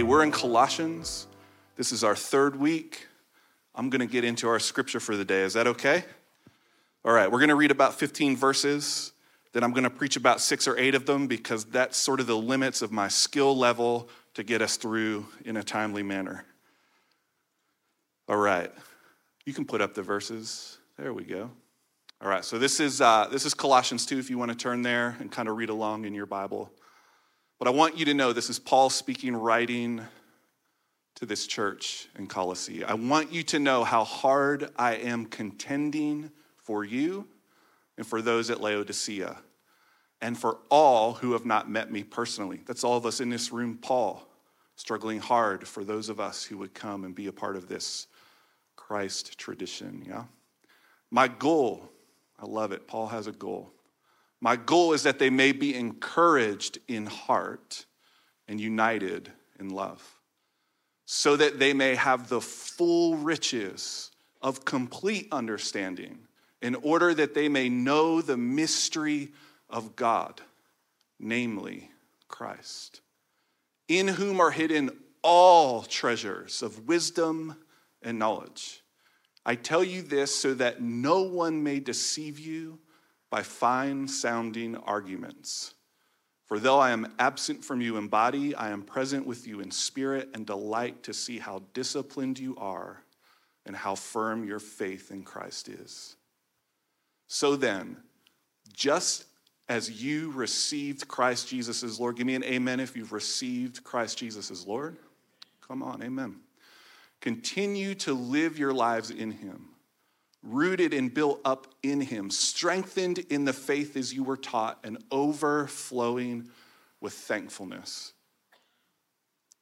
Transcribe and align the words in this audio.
Hey, 0.00 0.04
we're 0.04 0.22
in 0.22 0.32
Colossians. 0.32 1.26
This 1.76 1.92
is 1.92 2.02
our 2.02 2.16
third 2.16 2.56
week. 2.56 3.06
I'm 3.74 3.90
going 3.90 4.00
to 4.00 4.10
get 4.10 4.24
into 4.24 4.48
our 4.48 4.58
scripture 4.58 4.98
for 4.98 5.14
the 5.14 5.26
day. 5.26 5.42
Is 5.42 5.52
that 5.52 5.66
okay? 5.66 6.04
All 7.04 7.12
right, 7.12 7.30
we're 7.30 7.38
going 7.38 7.50
to 7.50 7.54
read 7.54 7.70
about 7.70 7.92
15 7.92 8.34
verses. 8.34 9.12
Then 9.52 9.62
I'm 9.62 9.72
going 9.72 9.84
to 9.84 9.90
preach 9.90 10.16
about 10.16 10.40
six 10.40 10.66
or 10.66 10.78
eight 10.78 10.94
of 10.94 11.04
them 11.04 11.26
because 11.26 11.66
that's 11.66 11.98
sort 11.98 12.18
of 12.18 12.26
the 12.26 12.34
limits 12.34 12.80
of 12.80 12.90
my 12.90 13.08
skill 13.08 13.54
level 13.54 14.08
to 14.32 14.42
get 14.42 14.62
us 14.62 14.78
through 14.78 15.26
in 15.44 15.58
a 15.58 15.62
timely 15.62 16.02
manner. 16.02 16.46
All 18.26 18.38
right, 18.38 18.72
you 19.44 19.52
can 19.52 19.66
put 19.66 19.82
up 19.82 19.92
the 19.92 20.02
verses. 20.02 20.78
There 20.96 21.12
we 21.12 21.24
go. 21.24 21.50
All 22.22 22.28
right, 22.30 22.42
so 22.42 22.58
this 22.58 22.80
is, 22.80 23.02
uh, 23.02 23.28
this 23.30 23.44
is 23.44 23.52
Colossians 23.52 24.06
2 24.06 24.18
if 24.18 24.30
you 24.30 24.38
want 24.38 24.50
to 24.50 24.56
turn 24.56 24.80
there 24.80 25.18
and 25.20 25.30
kind 25.30 25.46
of 25.46 25.58
read 25.58 25.68
along 25.68 26.06
in 26.06 26.14
your 26.14 26.24
Bible. 26.24 26.72
But 27.60 27.68
I 27.68 27.72
want 27.72 27.98
you 27.98 28.06
to 28.06 28.14
know 28.14 28.32
this 28.32 28.48
is 28.48 28.58
Paul 28.58 28.88
speaking, 28.88 29.36
writing 29.36 30.00
to 31.16 31.26
this 31.26 31.46
church 31.46 32.08
in 32.18 32.26
Colossae. 32.26 32.82
I 32.82 32.94
want 32.94 33.30
you 33.32 33.42
to 33.42 33.58
know 33.58 33.84
how 33.84 34.02
hard 34.02 34.70
I 34.76 34.94
am 34.94 35.26
contending 35.26 36.30
for 36.56 36.84
you 36.84 37.28
and 37.98 38.06
for 38.06 38.22
those 38.22 38.48
at 38.48 38.62
Laodicea 38.62 39.36
and 40.22 40.38
for 40.38 40.56
all 40.70 41.12
who 41.12 41.34
have 41.34 41.44
not 41.44 41.68
met 41.68 41.92
me 41.92 42.02
personally. 42.02 42.62
That's 42.66 42.82
all 42.82 42.96
of 42.96 43.04
us 43.04 43.20
in 43.20 43.28
this 43.28 43.52
room, 43.52 43.76
Paul, 43.76 44.26
struggling 44.76 45.20
hard 45.20 45.68
for 45.68 45.84
those 45.84 46.08
of 46.08 46.18
us 46.18 46.42
who 46.42 46.56
would 46.56 46.72
come 46.72 47.04
and 47.04 47.14
be 47.14 47.26
a 47.26 47.32
part 47.32 47.56
of 47.56 47.68
this 47.68 48.06
Christ 48.74 49.38
tradition, 49.38 50.02
yeah? 50.08 50.24
My 51.10 51.28
goal 51.28 51.90
I 52.42 52.46
love 52.46 52.72
it. 52.72 52.86
Paul 52.86 53.08
has 53.08 53.26
a 53.26 53.32
goal. 53.32 53.70
My 54.40 54.56
goal 54.56 54.92
is 54.94 55.02
that 55.02 55.18
they 55.18 55.30
may 55.30 55.52
be 55.52 55.74
encouraged 55.74 56.78
in 56.88 57.06
heart 57.06 57.84
and 58.48 58.60
united 58.60 59.30
in 59.58 59.68
love, 59.68 60.02
so 61.04 61.36
that 61.36 61.58
they 61.58 61.74
may 61.74 61.94
have 61.94 62.28
the 62.28 62.40
full 62.40 63.16
riches 63.16 64.10
of 64.40 64.64
complete 64.64 65.28
understanding, 65.30 66.26
in 66.62 66.74
order 66.76 67.12
that 67.14 67.34
they 67.34 67.48
may 67.48 67.68
know 67.68 68.20
the 68.22 68.36
mystery 68.36 69.32
of 69.68 69.96
God, 69.96 70.40
namely 71.18 71.90
Christ, 72.28 73.02
in 73.88 74.08
whom 74.08 74.40
are 74.40 74.50
hidden 74.50 74.90
all 75.22 75.82
treasures 75.82 76.62
of 76.62 76.88
wisdom 76.88 77.56
and 78.02 78.18
knowledge. 78.18 78.82
I 79.44 79.54
tell 79.54 79.84
you 79.84 80.02
this 80.02 80.34
so 80.34 80.54
that 80.54 80.80
no 80.80 81.22
one 81.22 81.62
may 81.62 81.80
deceive 81.80 82.38
you 82.38 82.78
by 83.30 83.42
fine 83.42 84.08
sounding 84.08 84.76
arguments. 84.76 85.74
For 86.46 86.58
though 86.58 86.80
I 86.80 86.90
am 86.90 87.12
absent 87.18 87.64
from 87.64 87.80
you 87.80 87.96
in 87.96 88.08
body, 88.08 88.54
I 88.56 88.70
am 88.70 88.82
present 88.82 89.24
with 89.24 89.46
you 89.46 89.60
in 89.60 89.70
spirit 89.70 90.30
and 90.34 90.44
delight 90.44 91.04
to 91.04 91.14
see 91.14 91.38
how 91.38 91.62
disciplined 91.74 92.40
you 92.40 92.56
are 92.56 93.04
and 93.66 93.76
how 93.76 93.94
firm 93.94 94.44
your 94.44 94.58
faith 94.58 95.12
in 95.12 95.22
Christ 95.22 95.68
is. 95.68 96.16
So 97.28 97.54
then, 97.54 97.98
just 98.72 99.26
as 99.68 100.02
you 100.02 100.32
received 100.32 101.06
Christ 101.06 101.46
Jesus 101.46 101.84
as 101.84 102.00
Lord, 102.00 102.16
give 102.16 102.26
me 102.26 102.34
an 102.34 102.42
amen 102.42 102.80
if 102.80 102.96
you've 102.96 103.12
received 103.12 103.84
Christ 103.84 104.18
Jesus 104.18 104.50
as 104.50 104.66
Lord. 104.66 104.96
Come 105.66 105.84
on, 105.84 106.02
amen. 106.02 106.40
Continue 107.20 107.94
to 107.94 108.12
live 108.12 108.58
your 108.58 108.72
lives 108.72 109.10
in 109.12 109.30
Him, 109.30 109.68
rooted 110.42 110.94
and 110.94 111.12
built 111.12 111.40
up 111.44 111.66
in 111.82 112.00
Him, 112.00 112.30
strengthened 112.30 113.18
in 113.30 113.44
the 113.44 113.52
faith 113.52 113.96
as 113.96 114.12
you 114.12 114.24
were 114.24 114.36
taught, 114.36 114.78
and 114.84 115.02
overflowing 115.10 116.50
with 117.00 117.12
thankfulness. 117.12 118.12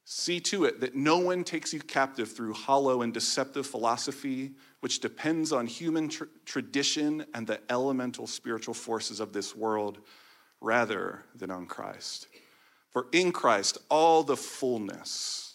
See 0.04 0.40
to 0.40 0.64
it 0.64 0.80
that 0.80 0.94
no 0.94 1.18
one 1.18 1.44
takes 1.44 1.72
you 1.72 1.80
captive 1.80 2.32
through 2.32 2.54
hollow 2.54 3.02
and 3.02 3.12
deceptive 3.12 3.66
philosophy, 3.66 4.52
which 4.80 5.00
depends 5.00 5.52
on 5.52 5.66
human 5.66 6.08
tr- 6.08 6.24
tradition 6.46 7.26
and 7.34 7.46
the 7.46 7.60
elemental 7.70 8.26
spiritual 8.26 8.74
forces 8.74 9.20
of 9.20 9.32
this 9.32 9.54
world 9.54 9.98
rather 10.60 11.24
than 11.34 11.50
on 11.50 11.66
Christ. 11.66 12.28
For 12.90 13.06
in 13.12 13.32
Christ, 13.32 13.78
all 13.90 14.22
the 14.22 14.36
fullness, 14.36 15.48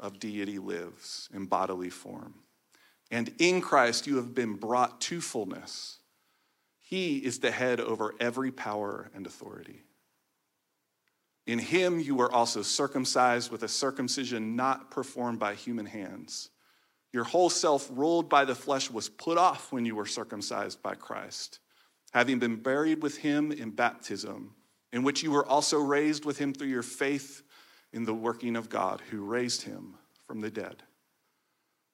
of 0.00 0.18
deity 0.18 0.58
lives 0.58 1.28
in 1.32 1.46
bodily 1.46 1.90
form. 1.90 2.34
And 3.10 3.34
in 3.38 3.60
Christ 3.60 4.06
you 4.06 4.16
have 4.16 4.34
been 4.34 4.54
brought 4.54 5.00
to 5.02 5.20
fullness. 5.20 5.98
He 6.78 7.18
is 7.18 7.38
the 7.38 7.50
head 7.50 7.80
over 7.80 8.14
every 8.20 8.50
power 8.50 9.10
and 9.14 9.26
authority. 9.26 9.84
In 11.46 11.58
him 11.58 11.98
you 11.98 12.14
were 12.14 12.30
also 12.30 12.62
circumcised 12.62 13.50
with 13.50 13.62
a 13.62 13.68
circumcision 13.68 14.54
not 14.54 14.90
performed 14.90 15.38
by 15.38 15.54
human 15.54 15.86
hands. 15.86 16.50
Your 17.12 17.24
whole 17.24 17.50
self, 17.50 17.90
ruled 17.92 18.28
by 18.28 18.44
the 18.44 18.54
flesh, 18.54 18.90
was 18.90 19.08
put 19.08 19.36
off 19.36 19.72
when 19.72 19.84
you 19.84 19.96
were 19.96 20.06
circumcised 20.06 20.80
by 20.80 20.94
Christ, 20.94 21.58
having 22.12 22.38
been 22.38 22.56
buried 22.56 23.02
with 23.02 23.16
him 23.18 23.50
in 23.50 23.70
baptism, 23.70 24.54
in 24.92 25.02
which 25.02 25.22
you 25.22 25.32
were 25.32 25.46
also 25.46 25.78
raised 25.78 26.24
with 26.24 26.38
him 26.38 26.52
through 26.52 26.68
your 26.68 26.84
faith 26.84 27.42
in 27.92 28.04
the 28.04 28.14
working 28.14 28.54
of 28.54 28.68
God 28.68 29.02
who 29.10 29.24
raised 29.24 29.62
him 29.62 29.94
from 30.26 30.40
the 30.40 30.50
dead. 30.50 30.84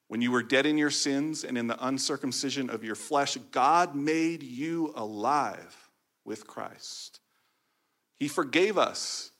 When 0.07 0.21
you 0.21 0.31
were 0.31 0.43
dead 0.43 0.65
in 0.65 0.77
your 0.77 0.89
sins 0.89 1.43
and 1.43 1.57
in 1.57 1.67
the 1.67 1.85
uncircumcision 1.85 2.69
of 2.69 2.83
your 2.83 2.95
flesh, 2.95 3.37
God 3.51 3.95
made 3.95 4.41
you 4.41 4.93
alive 4.95 5.89
with 6.23 6.47
Christ. 6.47 7.19
He 8.15 8.27
forgave 8.27 8.77
us 8.77 9.31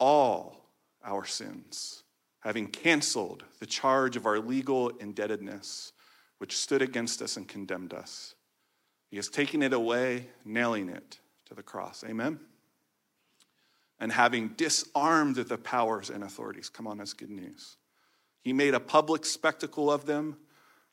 all 0.00 0.64
our 1.04 1.26
sins, 1.26 2.02
having 2.40 2.68
canceled 2.68 3.44
the 3.60 3.66
charge 3.66 4.16
of 4.16 4.26
our 4.26 4.38
legal 4.38 4.88
indebtedness, 4.88 5.92
which 6.38 6.56
stood 6.56 6.82
against 6.82 7.20
us 7.20 7.36
and 7.36 7.46
condemned 7.46 7.92
us. 7.92 8.34
He 9.10 9.16
has 9.16 9.28
taken 9.28 9.62
it 9.62 9.72
away, 9.72 10.28
nailing 10.44 10.88
it 10.88 11.18
to 11.46 11.54
the 11.54 11.62
cross. 11.62 12.02
Amen? 12.06 12.40
and 14.00 14.12
having 14.12 14.48
disarmed 14.48 15.36
the 15.36 15.58
powers 15.58 16.10
and 16.10 16.22
authorities. 16.22 16.68
Come 16.68 16.86
on, 16.86 16.98
that's 16.98 17.12
good 17.12 17.30
news. 17.30 17.76
He 18.48 18.54
made 18.54 18.72
a 18.72 18.80
public 18.80 19.26
spectacle 19.26 19.90
of 19.90 20.06
them, 20.06 20.38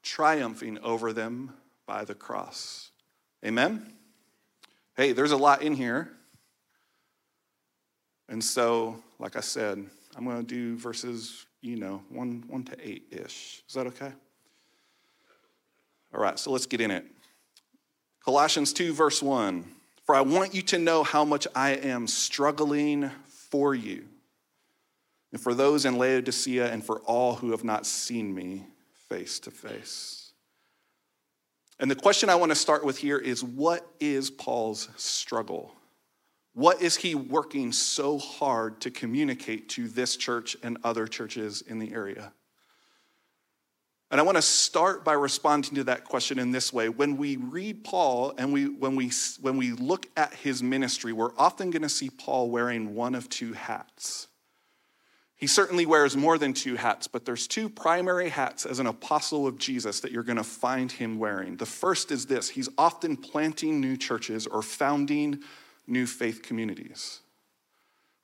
triumphing 0.03 0.77
over 0.79 1.13
them 1.13 1.53
by 1.85 2.03
the 2.03 2.13
cross. 2.13 2.91
Amen? 3.45 3.93
Hey, 4.97 5.13
there's 5.13 5.31
a 5.31 5.37
lot 5.37 5.61
in 5.61 5.73
here. 5.73 6.11
And 8.27 8.43
so, 8.43 9.01
like 9.19 9.37
I 9.37 9.39
said, 9.39 9.85
I'm 10.17 10.25
going 10.25 10.35
to 10.35 10.43
do 10.43 10.75
verses, 10.75 11.45
you 11.61 11.77
know, 11.77 12.03
1, 12.09 12.43
1 12.45 12.63
to 12.65 12.89
8 12.89 13.03
ish. 13.11 13.63
Is 13.69 13.73
that 13.75 13.87
okay? 13.87 14.11
All 16.13 16.19
right, 16.19 16.37
so 16.37 16.51
let's 16.51 16.65
get 16.65 16.81
in 16.81 16.91
it. 16.91 17.05
Colossians 18.25 18.73
2, 18.73 18.91
verse 18.91 19.23
1. 19.23 19.63
For 20.03 20.13
I 20.13 20.19
want 20.19 20.53
you 20.53 20.61
to 20.63 20.77
know 20.77 21.03
how 21.03 21.23
much 21.23 21.47
I 21.55 21.69
am 21.69 22.07
struggling 22.07 23.11
for 23.27 23.73
you, 23.73 24.09
and 25.35 25.43
for 25.43 25.53
those 25.53 25.83
in 25.83 25.97
Laodicea, 25.97 26.71
and 26.71 26.81
for 26.81 27.01
all 27.01 27.35
who 27.35 27.51
have 27.51 27.65
not 27.65 27.85
seen 27.85 28.33
me 28.33 28.67
face 29.09 29.37
to 29.39 29.51
face. 29.51 30.31
And 31.77 31.91
the 31.91 31.95
question 31.95 32.29
I 32.29 32.35
want 32.35 32.53
to 32.53 32.55
start 32.55 32.85
with 32.85 32.97
here 32.97 33.17
is 33.17 33.43
what 33.43 33.85
is 33.99 34.31
Paul's 34.31 34.87
struggle? 34.95 35.75
What 36.53 36.81
is 36.81 36.95
he 36.95 37.15
working 37.15 37.73
so 37.73 38.17
hard 38.17 38.79
to 38.79 38.89
communicate 38.89 39.67
to 39.71 39.89
this 39.89 40.15
church 40.15 40.55
and 40.63 40.77
other 40.85 41.05
churches 41.05 41.61
in 41.61 41.79
the 41.79 41.91
area? 41.91 42.31
And 44.11 44.21
I 44.21 44.23
want 44.23 44.37
to 44.37 44.41
start 44.41 45.03
by 45.03 45.15
responding 45.15 45.75
to 45.75 45.83
that 45.83 46.05
question 46.05 46.39
in 46.39 46.51
this 46.51 46.71
way. 46.71 46.87
When 46.87 47.17
we 47.17 47.35
read 47.35 47.83
Paul 47.83 48.33
and 48.37 48.53
we, 48.53 48.69
when, 48.69 48.95
we, 48.95 49.11
when 49.41 49.57
we 49.57 49.73
look 49.73 50.07
at 50.15 50.33
his 50.33 50.63
ministry, 50.63 51.11
we're 51.11 51.35
often 51.37 51.71
going 51.71 51.81
to 51.81 51.89
see 51.89 52.09
Paul 52.09 52.49
wearing 52.49 52.95
one 52.95 53.15
of 53.15 53.27
two 53.27 53.51
hats. 53.51 54.29
He 55.37 55.47
certainly 55.47 55.85
wears 55.85 56.15
more 56.15 56.37
than 56.37 56.53
two 56.53 56.75
hats, 56.75 57.07
but 57.07 57.25
there's 57.25 57.47
two 57.47 57.67
primary 57.67 58.29
hats 58.29 58.65
as 58.65 58.79
an 58.79 58.87
apostle 58.87 59.45
of 59.45 59.57
Jesus 59.57 59.99
that 59.99 60.11
you're 60.11 60.23
going 60.23 60.37
to 60.37 60.43
find 60.43 60.91
him 60.91 61.19
wearing. 61.19 61.57
The 61.57 61.65
first 61.65 62.11
is 62.11 62.25
this 62.25 62.49
he's 62.49 62.69
often 62.77 63.17
planting 63.17 63.81
new 63.81 63.97
churches 63.97 64.47
or 64.47 64.61
founding 64.61 65.39
new 65.87 66.07
faith 66.07 66.41
communities 66.41 67.19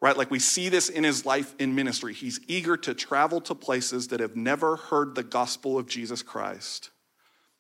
right? 0.02 0.18
Like 0.18 0.32
we 0.32 0.40
see 0.40 0.68
this 0.68 0.90
in 0.90 1.04
his 1.04 1.26
life 1.26 1.54
in 1.60 1.76
ministry. 1.76 2.14
He's 2.14 2.40
eager 2.48 2.76
to 2.78 2.94
travel 2.94 3.40
to 3.42 3.56
places 3.56 4.08
that 4.10 4.20
have 4.20 4.36
never 4.36 4.76
heard 4.76 5.16
the 5.16 5.24
gospel 5.24 5.78
of 5.78 5.88
Jesus 5.88 6.24
Christ, 6.24 6.90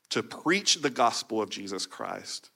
to 0.09 0.23
preach 0.23 0.81
the 0.81 0.89
gospel 0.89 1.41
of 1.41 1.49
Jesus 1.49 1.85
Christ, 1.85 2.49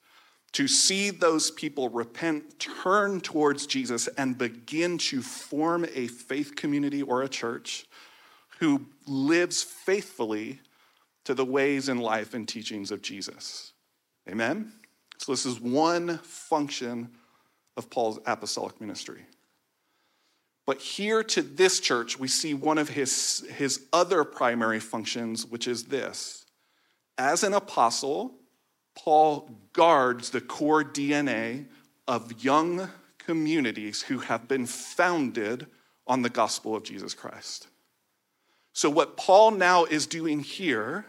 to 0.56 0.70
see 0.70 1.10
those 1.10 1.52
people 1.52 1.90
repent, 1.90 2.60
turn 2.60 3.20
towards 3.20 3.68
Jesus, 3.68 4.08
and 4.18 4.38
begin 4.38 4.98
to 4.98 5.22
form 5.22 5.86
a 5.94 6.08
faith 6.08 6.56
community 6.56 7.02
or 7.02 7.24
a 7.24 7.28
church 7.28 7.86
who 8.60 8.86
lives 9.06 9.62
faithfully 9.62 10.62
to 11.26 11.34
the 11.34 11.44
ways 11.44 11.90
in 11.90 11.98
life 11.98 12.34
and 12.34 12.48
teachings 12.48 12.90
of 12.90 13.02
Jesus. 13.02 13.74
Amen? 14.30 14.72
So, 15.18 15.34
this 15.34 15.46
is 15.46 15.60
one 15.60 16.20
function 16.20 17.10
of 17.76 17.90
Paul's 17.90 18.20
apostolic 18.26 18.80
ministry. 18.80 19.26
But 20.66 20.80
here 20.80 21.22
to 21.22 21.42
this 21.42 21.82
church, 21.82 22.18
we 22.18 22.30
see 22.30 22.54
one 22.54 22.78
of 22.78 22.88
his, 22.88 23.46
his 23.56 23.88
other 23.92 24.24
primary 24.24 24.80
functions, 24.80 25.46
which 25.46 25.68
is 25.68 25.84
this. 25.84 26.46
As 27.18 27.44
an 27.44 27.54
apostle, 27.54 28.36
Paul 28.96 29.50
guards 29.74 30.30
the 30.30 30.42
core 30.42 30.84
DNA 30.84 31.66
of 32.08 32.44
young 32.44 32.90
communities 33.18 34.04
who 34.04 34.20
have 34.20 34.48
been 34.48 34.66
founded 34.66 35.68
on 36.08 36.22
the 36.22 36.30
gospel 36.30 36.76
of 36.76 36.84
Jesus 36.84 37.14
Christ. 37.14 37.68
So, 38.74 38.90
what 38.90 39.18
Paul 39.18 39.52
now 39.52 39.86
is 39.86 40.06
doing 40.06 40.42
here, 40.42 41.06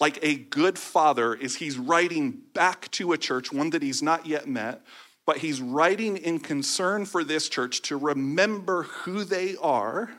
like 0.00 0.18
a 0.22 0.36
good 0.36 0.78
father, 0.78 1.34
is 1.34 1.56
he's 1.56 1.78
writing 1.78 2.40
back 2.54 2.90
to 2.92 3.12
a 3.12 3.18
church, 3.18 3.52
one 3.52 3.70
that 3.70 3.82
he's 3.82 4.02
not 4.02 4.26
yet 4.26 4.48
met, 4.48 4.82
but 5.26 5.38
he's 5.38 5.60
writing 5.60 6.16
in 6.16 6.40
concern 6.40 7.04
for 7.04 7.22
this 7.22 7.48
church 7.48 7.82
to 7.82 7.96
remember 7.96 8.84
who 8.84 9.24
they 9.24 9.56
are, 9.56 10.10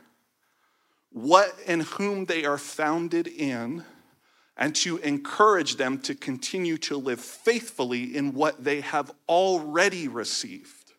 what 1.12 1.56
and 1.66 1.82
whom 1.82 2.26
they 2.26 2.46
are 2.46 2.60
founded 2.60 3.28
in, 3.28 3.84
and 4.60 4.76
to 4.76 4.98
encourage 4.98 5.78
them 5.78 5.98
to 6.00 6.14
continue 6.14 6.78
to 6.78 6.98
live 6.98 7.22
faithfully 7.22 8.16
in 8.16 8.34
what 8.34 8.62
they 8.62 8.82
have 8.82 9.10
already 9.30 10.10
received. 10.10 10.92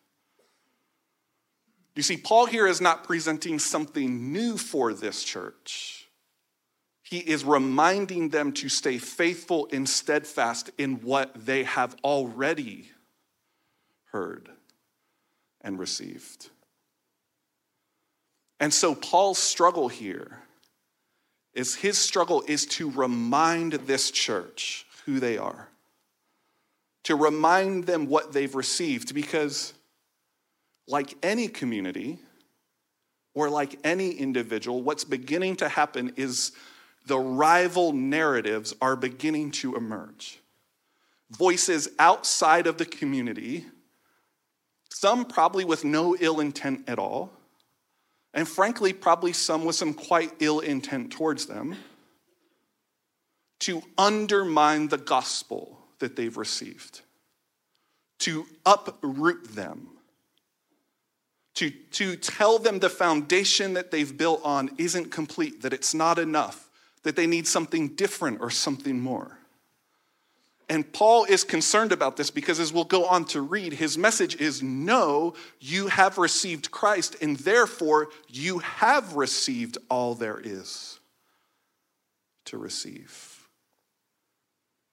You 1.95 2.01
see, 2.01 2.17
Paul 2.17 2.47
here 2.47 2.65
is 2.65 2.81
not 2.81 3.03
presenting 3.03 3.59
something 3.59 4.33
new 4.33 4.57
for 4.57 4.93
this 4.93 5.23
church. 5.23 6.09
He 7.03 7.19
is 7.19 7.45
reminding 7.45 8.29
them 8.29 8.51
to 8.53 8.69
stay 8.69 8.97
faithful 8.97 9.67
and 9.71 9.87
steadfast 9.87 10.71
in 10.79 10.95
what 11.01 11.45
they 11.45 11.63
have 11.63 11.95
already 12.03 12.89
heard 14.05 14.49
and 15.59 15.77
received. 15.77 16.49
And 18.59 18.73
so, 18.73 18.95
Paul's 18.95 19.37
struggle 19.37 19.87
here 19.87 20.39
is 21.53 21.75
his 21.75 21.97
struggle 21.97 22.43
is 22.47 22.65
to 22.65 22.89
remind 22.91 23.73
this 23.73 24.11
church 24.11 24.85
who 25.05 25.19
they 25.19 25.37
are, 25.37 25.67
to 27.03 27.15
remind 27.15 27.85
them 27.85 28.07
what 28.07 28.33
they've 28.33 28.55
received, 28.55 29.13
because, 29.13 29.73
like 30.87 31.15
any 31.23 31.47
community 31.47 32.19
or 33.33 33.49
like 33.49 33.79
any 33.83 34.11
individual, 34.11 34.81
what's 34.81 35.03
beginning 35.03 35.55
to 35.57 35.69
happen 35.69 36.13
is 36.15 36.51
the 37.07 37.19
rival 37.19 37.93
narratives 37.93 38.73
are 38.81 38.95
beginning 38.95 39.51
to 39.51 39.75
emerge. 39.75 40.39
Voices 41.31 41.89
outside 41.97 42.67
of 42.67 42.77
the 42.77 42.85
community 42.85 43.65
some 45.01 45.25
probably 45.25 45.65
with 45.65 45.83
no 45.83 46.15
ill 46.19 46.39
intent 46.39 46.87
at 46.87 46.99
all, 46.99 47.31
and 48.33 48.47
frankly, 48.47 48.93
probably 48.93 49.33
some 49.33 49.65
with 49.65 49.75
some 49.75 49.93
quite 49.93 50.33
ill 50.39 50.59
intent 50.59 51.11
towards 51.11 51.45
them, 51.45 51.75
to 53.59 53.81
undermine 53.97 54.87
the 54.87 54.97
gospel 54.97 55.77
that 55.99 56.15
they've 56.15 56.37
received, 56.37 57.01
to 58.19 58.45
uproot 58.65 59.55
them, 59.55 59.87
to, 61.55 61.69
to 61.69 62.15
tell 62.15 62.57
them 62.57 62.79
the 62.79 62.89
foundation 62.89 63.73
that 63.73 63.91
they've 63.91 64.17
built 64.17 64.41
on 64.43 64.71
isn't 64.77 65.11
complete, 65.11 65.61
that 65.61 65.73
it's 65.73 65.93
not 65.93 66.17
enough, 66.17 66.69
that 67.03 67.15
they 67.15 67.27
need 67.27 67.45
something 67.45 67.89
different 67.89 68.39
or 68.41 68.49
something 68.49 68.99
more. 68.99 69.37
And 70.71 70.89
Paul 70.93 71.25
is 71.25 71.43
concerned 71.43 71.91
about 71.91 72.15
this 72.15 72.31
because, 72.31 72.57
as 72.57 72.71
we'll 72.71 72.85
go 72.85 73.03
on 73.03 73.25
to 73.25 73.41
read, 73.41 73.73
his 73.73 73.97
message 73.97 74.39
is 74.39 74.63
no, 74.63 75.33
you 75.59 75.87
have 75.87 76.17
received 76.17 76.71
Christ, 76.71 77.17
and 77.21 77.35
therefore 77.35 78.07
you 78.29 78.59
have 78.59 79.17
received 79.17 79.77
all 79.89 80.15
there 80.15 80.39
is 80.41 80.97
to 82.45 82.57
receive. 82.57 83.49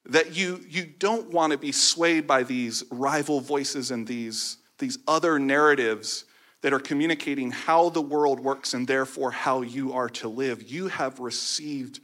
That 0.06 0.34
you, 0.34 0.64
you 0.68 0.84
don't 0.84 1.30
want 1.30 1.52
to 1.52 1.58
be 1.58 1.70
swayed 1.70 2.26
by 2.26 2.42
these 2.42 2.82
rival 2.90 3.40
voices 3.40 3.92
and 3.92 4.04
these, 4.04 4.56
these 4.80 4.98
other 5.06 5.38
narratives 5.38 6.24
that 6.62 6.72
are 6.72 6.80
communicating 6.80 7.52
how 7.52 7.90
the 7.90 8.02
world 8.02 8.40
works 8.40 8.74
and 8.74 8.88
therefore 8.88 9.30
how 9.30 9.62
you 9.62 9.92
are 9.92 10.08
to 10.08 10.28
live. 10.28 10.68
You 10.68 10.88
have 10.88 11.20
received 11.20 12.00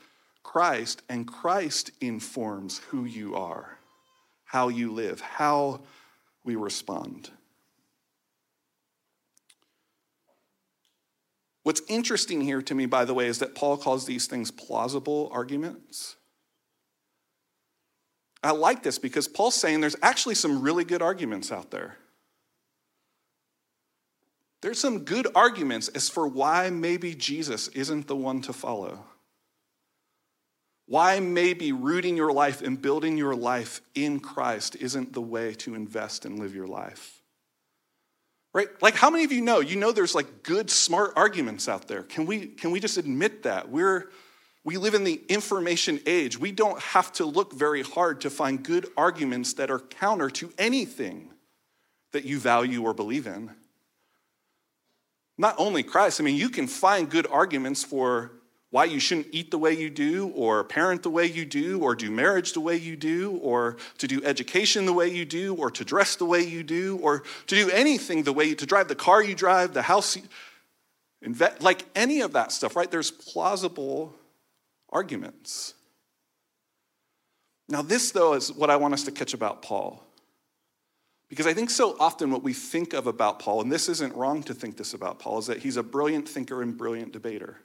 Christ, 0.54 1.02
and 1.08 1.26
Christ 1.26 1.90
informs 2.00 2.78
who 2.78 3.06
you 3.06 3.34
are, 3.34 3.76
how 4.44 4.68
you 4.68 4.92
live, 4.92 5.20
how 5.20 5.80
we 6.44 6.54
respond. 6.54 7.28
What's 11.64 11.82
interesting 11.88 12.40
here 12.40 12.62
to 12.62 12.72
me, 12.72 12.86
by 12.86 13.04
the 13.04 13.14
way, 13.14 13.26
is 13.26 13.40
that 13.40 13.56
Paul 13.56 13.76
calls 13.76 14.06
these 14.06 14.28
things 14.28 14.52
plausible 14.52 15.28
arguments. 15.32 16.14
I 18.40 18.52
like 18.52 18.84
this 18.84 19.00
because 19.00 19.26
Paul's 19.26 19.56
saying 19.56 19.80
there's 19.80 19.96
actually 20.02 20.36
some 20.36 20.62
really 20.62 20.84
good 20.84 21.02
arguments 21.02 21.50
out 21.50 21.72
there. 21.72 21.96
There's 24.62 24.78
some 24.78 25.00
good 25.00 25.26
arguments 25.34 25.88
as 25.88 26.08
for 26.08 26.28
why 26.28 26.70
maybe 26.70 27.16
Jesus 27.16 27.66
isn't 27.68 28.06
the 28.06 28.14
one 28.14 28.40
to 28.42 28.52
follow. 28.52 29.06
Why 30.86 31.18
maybe 31.20 31.72
rooting 31.72 32.16
your 32.16 32.32
life 32.32 32.60
and 32.60 32.80
building 32.80 33.16
your 33.16 33.34
life 33.34 33.80
in 33.94 34.20
Christ 34.20 34.76
isn't 34.76 35.12
the 35.12 35.22
way 35.22 35.54
to 35.54 35.74
invest 35.74 36.24
and 36.24 36.38
live 36.38 36.54
your 36.54 36.66
life. 36.66 37.22
Right? 38.52 38.68
Like 38.82 38.94
how 38.94 39.10
many 39.10 39.24
of 39.24 39.32
you 39.32 39.40
know? 39.40 39.60
You 39.60 39.76
know 39.76 39.92
there's 39.92 40.14
like 40.14 40.42
good 40.42 40.70
smart 40.70 41.14
arguments 41.16 41.68
out 41.68 41.88
there. 41.88 42.02
Can 42.02 42.26
we 42.26 42.46
can 42.46 42.70
we 42.70 42.80
just 42.80 42.98
admit 42.98 43.42
that? 43.44 43.68
We're 43.68 44.10
we 44.62 44.78
live 44.78 44.94
in 44.94 45.04
the 45.04 45.20
information 45.28 46.00
age. 46.06 46.38
We 46.38 46.52
don't 46.52 46.80
have 46.80 47.12
to 47.14 47.26
look 47.26 47.52
very 47.52 47.82
hard 47.82 48.22
to 48.22 48.30
find 48.30 48.62
good 48.62 48.86
arguments 48.96 49.54
that 49.54 49.70
are 49.70 49.80
counter 49.80 50.30
to 50.30 50.52
anything 50.56 51.30
that 52.12 52.24
you 52.24 52.38
value 52.38 52.82
or 52.82 52.94
believe 52.94 53.26
in. 53.26 53.50
Not 55.36 55.56
only 55.58 55.82
Christ, 55.82 56.20
I 56.20 56.24
mean, 56.24 56.36
you 56.36 56.48
can 56.48 56.66
find 56.66 57.10
good 57.10 57.26
arguments 57.26 57.82
for 57.84 58.32
why 58.74 58.84
you 58.86 58.98
shouldn't 58.98 59.28
eat 59.30 59.52
the 59.52 59.56
way 59.56 59.72
you 59.72 59.88
do, 59.88 60.32
or 60.34 60.64
parent 60.64 61.04
the 61.04 61.08
way 61.08 61.24
you 61.24 61.44
do, 61.44 61.80
or 61.80 61.94
do 61.94 62.10
marriage 62.10 62.54
the 62.54 62.60
way 62.60 62.74
you 62.74 62.96
do, 62.96 63.38
or 63.40 63.76
to 63.98 64.08
do 64.08 64.20
education 64.24 64.84
the 64.84 64.92
way 64.92 65.08
you 65.08 65.24
do, 65.24 65.54
or 65.54 65.70
to 65.70 65.84
dress 65.84 66.16
the 66.16 66.24
way 66.24 66.42
you 66.42 66.64
do, 66.64 66.98
or 67.00 67.20
to 67.46 67.54
do 67.54 67.70
anything 67.70 68.24
the 68.24 68.32
way 68.32 68.46
you, 68.46 68.56
to 68.56 68.66
drive 68.66 68.88
the 68.88 68.96
car 68.96 69.22
you 69.22 69.36
drive, 69.36 69.74
the 69.74 69.82
house, 69.82 70.18
invest, 71.22 71.62
like 71.62 71.84
any 71.94 72.20
of 72.20 72.32
that 72.32 72.50
stuff, 72.50 72.74
right? 72.74 72.90
There's 72.90 73.12
plausible 73.12 74.12
arguments. 74.88 75.74
Now, 77.68 77.82
this, 77.82 78.10
though, 78.10 78.34
is 78.34 78.52
what 78.52 78.70
I 78.70 78.76
want 78.76 78.92
us 78.92 79.04
to 79.04 79.12
catch 79.12 79.34
about 79.34 79.62
Paul. 79.62 80.04
Because 81.28 81.46
I 81.46 81.54
think 81.54 81.70
so 81.70 81.96
often 82.00 82.32
what 82.32 82.42
we 82.42 82.52
think 82.52 82.92
of 82.92 83.06
about 83.06 83.38
Paul, 83.38 83.60
and 83.60 83.70
this 83.70 83.88
isn't 83.88 84.16
wrong 84.16 84.42
to 84.42 84.52
think 84.52 84.76
this 84.76 84.94
about 84.94 85.20
Paul, 85.20 85.38
is 85.38 85.46
that 85.46 85.58
he's 85.58 85.76
a 85.76 85.84
brilliant 85.84 86.28
thinker 86.28 86.60
and 86.60 86.76
brilliant 86.76 87.12
debater. 87.12 87.60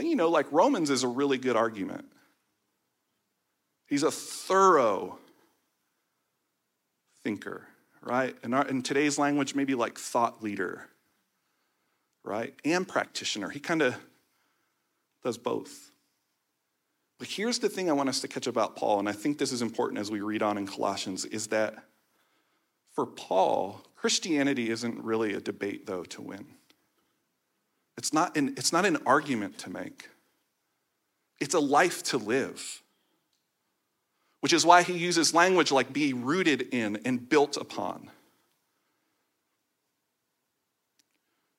You 0.00 0.16
know, 0.16 0.28
like 0.28 0.46
Romans 0.52 0.90
is 0.90 1.02
a 1.02 1.08
really 1.08 1.38
good 1.38 1.56
argument. 1.56 2.04
He's 3.86 4.02
a 4.02 4.10
thorough 4.10 5.18
thinker, 7.22 7.66
right? 8.02 8.36
In, 8.44 8.54
our, 8.54 8.66
in 8.66 8.82
today's 8.82 9.18
language, 9.18 9.54
maybe 9.54 9.74
like 9.74 9.98
thought 9.98 10.42
leader, 10.42 10.88
right? 12.22 12.54
And 12.64 12.86
practitioner. 12.86 13.48
He 13.48 13.60
kind 13.60 13.82
of 13.82 13.96
does 15.24 15.38
both. 15.38 15.90
But 17.18 17.28
here's 17.28 17.58
the 17.58 17.68
thing 17.68 17.90
I 17.90 17.94
want 17.94 18.08
us 18.08 18.20
to 18.20 18.28
catch 18.28 18.46
about 18.46 18.76
Paul, 18.76 19.00
and 19.00 19.08
I 19.08 19.12
think 19.12 19.38
this 19.38 19.52
is 19.52 19.62
important 19.62 19.98
as 19.98 20.10
we 20.10 20.20
read 20.20 20.42
on 20.42 20.56
in 20.56 20.66
Colossians, 20.66 21.24
is 21.24 21.48
that 21.48 21.74
for 22.94 23.06
Paul, 23.06 23.84
Christianity 23.96 24.70
isn't 24.70 25.02
really 25.02 25.34
a 25.34 25.40
debate, 25.40 25.86
though, 25.86 26.04
to 26.04 26.22
win. 26.22 26.46
It's 27.98 28.12
not 28.12 28.36
an, 28.36 28.54
it's 28.56 28.72
not 28.72 28.86
an 28.86 28.98
argument 29.04 29.58
to 29.58 29.70
make, 29.70 30.08
it's 31.40 31.54
a 31.54 31.60
life 31.60 32.02
to 32.04 32.16
live. 32.16 32.82
Which 34.40 34.52
is 34.52 34.64
why 34.64 34.84
he 34.84 34.96
uses 34.96 35.34
language 35.34 35.72
like 35.72 35.92
be 35.92 36.12
rooted 36.12 36.72
in 36.72 37.00
and 37.04 37.28
built 37.28 37.56
upon. 37.56 38.08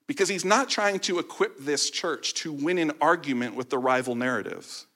Because 0.07 0.29
he's 0.29 0.45
not 0.45 0.69
trying 0.69 0.99
to 0.99 1.19
equip 1.19 1.59
this 1.59 1.89
church 1.89 2.33
to 2.35 2.53
win 2.53 2.77
an 2.77 2.93
argument 3.01 3.55
with 3.55 3.69
the 3.69 3.77
rival 3.77 4.15
narratives. 4.15 4.87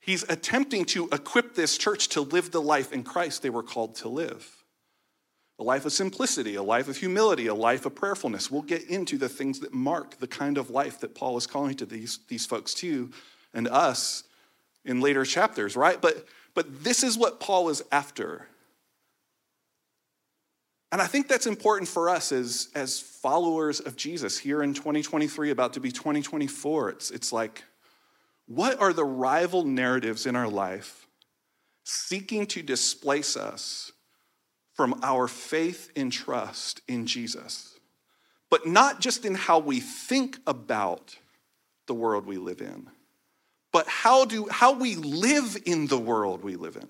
He's 0.00 0.24
attempting 0.24 0.84
to 0.86 1.08
equip 1.12 1.54
this 1.54 1.78
church 1.78 2.08
to 2.08 2.22
live 2.22 2.50
the 2.50 2.60
life 2.60 2.92
in 2.92 3.04
Christ 3.04 3.42
they 3.42 3.50
were 3.50 3.62
called 3.62 3.94
to 3.96 4.08
live 4.08 4.61
a 5.58 5.62
life 5.62 5.84
of 5.84 5.92
simplicity, 5.92 6.54
a 6.54 6.62
life 6.62 6.88
of 6.88 6.96
humility, 6.96 7.46
a 7.46 7.54
life 7.54 7.86
of 7.86 7.94
prayerfulness. 7.94 8.50
We'll 8.50 8.62
get 8.62 8.88
into 8.88 9.18
the 9.18 9.28
things 9.28 9.60
that 9.60 9.72
mark 9.72 10.18
the 10.18 10.26
kind 10.26 10.58
of 10.58 10.70
life 10.70 11.00
that 11.00 11.14
Paul 11.14 11.36
is 11.36 11.46
calling 11.46 11.76
to 11.76 11.86
these, 11.86 12.20
these 12.28 12.46
folks 12.46 12.74
too 12.74 13.10
and 13.54 13.68
us 13.68 14.24
in 14.84 15.00
later 15.00 15.24
chapters, 15.24 15.76
right? 15.76 16.00
But, 16.00 16.26
but 16.54 16.82
this 16.82 17.02
is 17.02 17.16
what 17.16 17.38
Paul 17.38 17.68
is 17.68 17.82
after. 17.92 18.48
And 20.90 21.00
I 21.00 21.06
think 21.06 21.28
that's 21.28 21.46
important 21.46 21.88
for 21.88 22.10
us 22.10 22.32
as, 22.32 22.68
as 22.74 23.00
followers 23.00 23.80
of 23.80 23.96
Jesus 23.96 24.38
here 24.38 24.62
in 24.62 24.74
2023, 24.74 25.50
about 25.50 25.74
to 25.74 25.80
be 25.80 25.90
2024. 25.90 26.90
It's, 26.90 27.10
it's 27.10 27.32
like, 27.32 27.64
what 28.46 28.80
are 28.80 28.92
the 28.92 29.04
rival 29.04 29.64
narratives 29.64 30.26
in 30.26 30.36
our 30.36 30.48
life 30.48 31.06
seeking 31.84 32.46
to 32.46 32.62
displace 32.62 33.36
us 33.36 33.92
from 34.74 34.98
our 35.02 35.28
faith 35.28 35.90
and 35.96 36.12
trust 36.12 36.80
in 36.88 37.06
Jesus? 37.06 37.78
But 38.50 38.66
not 38.66 39.00
just 39.00 39.24
in 39.24 39.34
how 39.34 39.58
we 39.58 39.80
think 39.80 40.38
about 40.46 41.16
the 41.86 41.94
world 41.94 42.26
we 42.26 42.38
live 42.38 42.60
in, 42.60 42.88
but 43.72 43.88
how, 43.88 44.26
do, 44.26 44.46
how 44.50 44.72
we 44.72 44.96
live 44.96 45.56
in 45.64 45.86
the 45.86 45.98
world 45.98 46.44
we 46.44 46.56
live 46.56 46.76
in. 46.76 46.88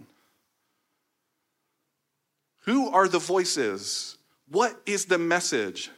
Who 2.65 2.91
are 2.91 3.09
the 3.09 3.21
voices? 3.21 4.19
What 4.49 4.81
is 4.87 5.07
the 5.07 5.19
message 5.19 5.91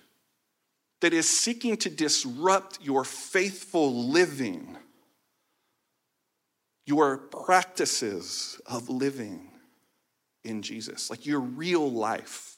that 1.00 1.12
is 1.12 1.28
seeking 1.28 1.76
to 1.78 1.90
disrupt 1.90 2.78
your 2.82 3.04
faithful 3.04 4.08
living, 4.08 4.76
your 6.86 7.18
practices 7.18 8.60
of 8.66 8.88
living 8.88 9.53
in 10.44 10.62
Jesus, 10.62 11.10
like 11.10 11.26
your 11.26 11.40
real 11.40 11.90
life 11.90 12.56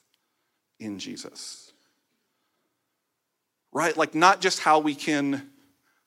in 0.79 0.99
Jesus? 0.99 1.73
Right? 3.73 3.97
Like, 3.97 4.15
not 4.15 4.41
just 4.41 4.61
how 4.61 4.79
we 4.79 4.95
can 4.95 5.51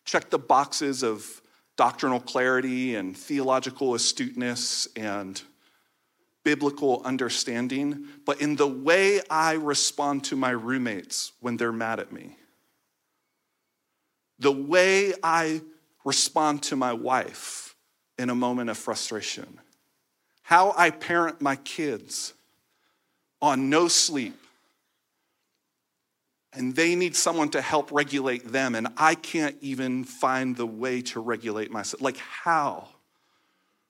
check 0.04 0.30
the 0.30 0.40
boxes 0.40 1.04
of 1.04 1.42
doctrinal 1.76 2.20
clarity 2.20 2.96
and 2.96 3.16
theological 3.16 3.94
astuteness 3.94 4.88
and 4.96 5.42
biblical 6.44 7.02
understanding, 7.06 8.08
but 8.26 8.42
in 8.42 8.56
the 8.56 8.68
way 8.68 9.22
I 9.30 9.54
respond 9.54 10.24
to 10.26 10.36
my 10.36 10.50
roommates 10.50 11.32
when 11.40 11.58
they're 11.58 11.72
mad 11.72 12.00
at 12.00 12.12
me, 12.12 12.38
the 14.40 14.52
way 14.52 15.14
I 15.22 15.62
respond 16.06 16.64
to 16.64 16.76
my 16.76 16.94
wife 16.94 17.76
in 18.18 18.30
a 18.30 18.36
moment 18.36 18.70
of 18.70 18.78
frustration, 18.78 19.60
how 20.50 20.74
I 20.76 20.90
parent 20.90 21.42
my 21.42 21.58
kids 21.58 22.34
on 23.40 23.70
no 23.70 23.88
sleep. 23.88 24.36
And 26.54 26.76
they 26.76 26.96
need 26.96 27.16
someone 27.16 27.50
to 27.50 27.62
help 27.62 27.92
regulate 27.92 28.52
them, 28.52 28.74
and 28.74 28.88
I 28.98 29.14
can't 29.14 29.56
even 29.62 30.06
find 30.06 30.58
the 30.58 30.66
way 30.66 31.04
to 31.04 31.20
regulate 31.20 31.70
myself. 31.70 32.02
Like, 32.02 32.18
how? 32.18 32.88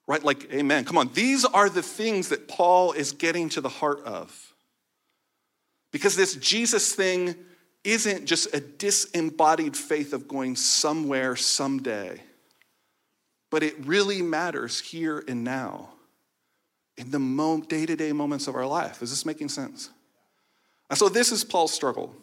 right? 0.06 0.22
Like, 0.22 0.52
amen. 0.52 0.84
Come 0.84 0.98
on. 0.98 1.08
These 1.14 1.46
are 1.46 1.70
the 1.70 1.80
things 1.80 2.28
that 2.28 2.46
Paul 2.46 2.92
is 2.92 3.12
getting 3.12 3.48
to 3.50 3.62
the 3.62 3.70
heart 3.70 4.04
of. 4.04 4.52
Because 5.92 6.14
this 6.14 6.34
Jesus 6.34 6.94
thing 6.94 7.36
isn't 7.84 8.26
just 8.26 8.54
a 8.54 8.60
disembodied 8.60 9.78
faith 9.78 10.12
of 10.12 10.28
going 10.28 10.56
somewhere 10.56 11.36
someday, 11.36 12.20
but 13.50 13.62
it 13.62 13.74
really 13.86 14.20
matters 14.20 14.78
here 14.78 15.24
and 15.26 15.42
now 15.42 15.88
in 16.96 17.10
the 17.10 17.64
day 17.68 17.86
to 17.86 17.96
day 17.96 18.12
moments 18.12 18.46
of 18.46 18.54
our 18.54 18.66
life. 18.66 19.02
Is 19.02 19.10
this 19.10 19.24
making 19.24 19.48
sense? 19.48 19.90
And 20.88 20.98
so, 20.98 21.08
this 21.08 21.32
is 21.32 21.44
Paul's 21.44 21.72
struggle. 21.72 22.14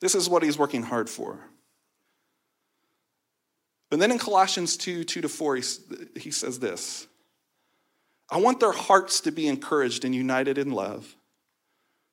This 0.00 0.14
is 0.14 0.28
what 0.28 0.42
he's 0.42 0.58
working 0.58 0.82
hard 0.82 1.10
for. 1.10 1.40
And 3.90 4.00
then 4.00 4.10
in 4.10 4.18
Colossians 4.18 4.76
2 4.76 5.04
2 5.04 5.22
to 5.22 5.28
4, 5.28 5.56
he, 5.56 5.62
he 6.16 6.30
says 6.30 6.58
this 6.58 7.08
I 8.30 8.38
want 8.38 8.60
their 8.60 8.72
hearts 8.72 9.20
to 9.22 9.32
be 9.32 9.48
encouraged 9.48 10.04
and 10.04 10.14
united 10.14 10.58
in 10.58 10.70
love, 10.70 11.16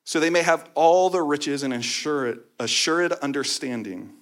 so 0.04 0.18
they 0.18 0.30
may 0.30 0.42
have 0.42 0.68
all 0.74 1.10
the 1.10 1.22
riches 1.22 1.62
and 1.62 1.74
assured, 1.74 2.40
assured 2.58 3.12
understanding, 3.12 4.12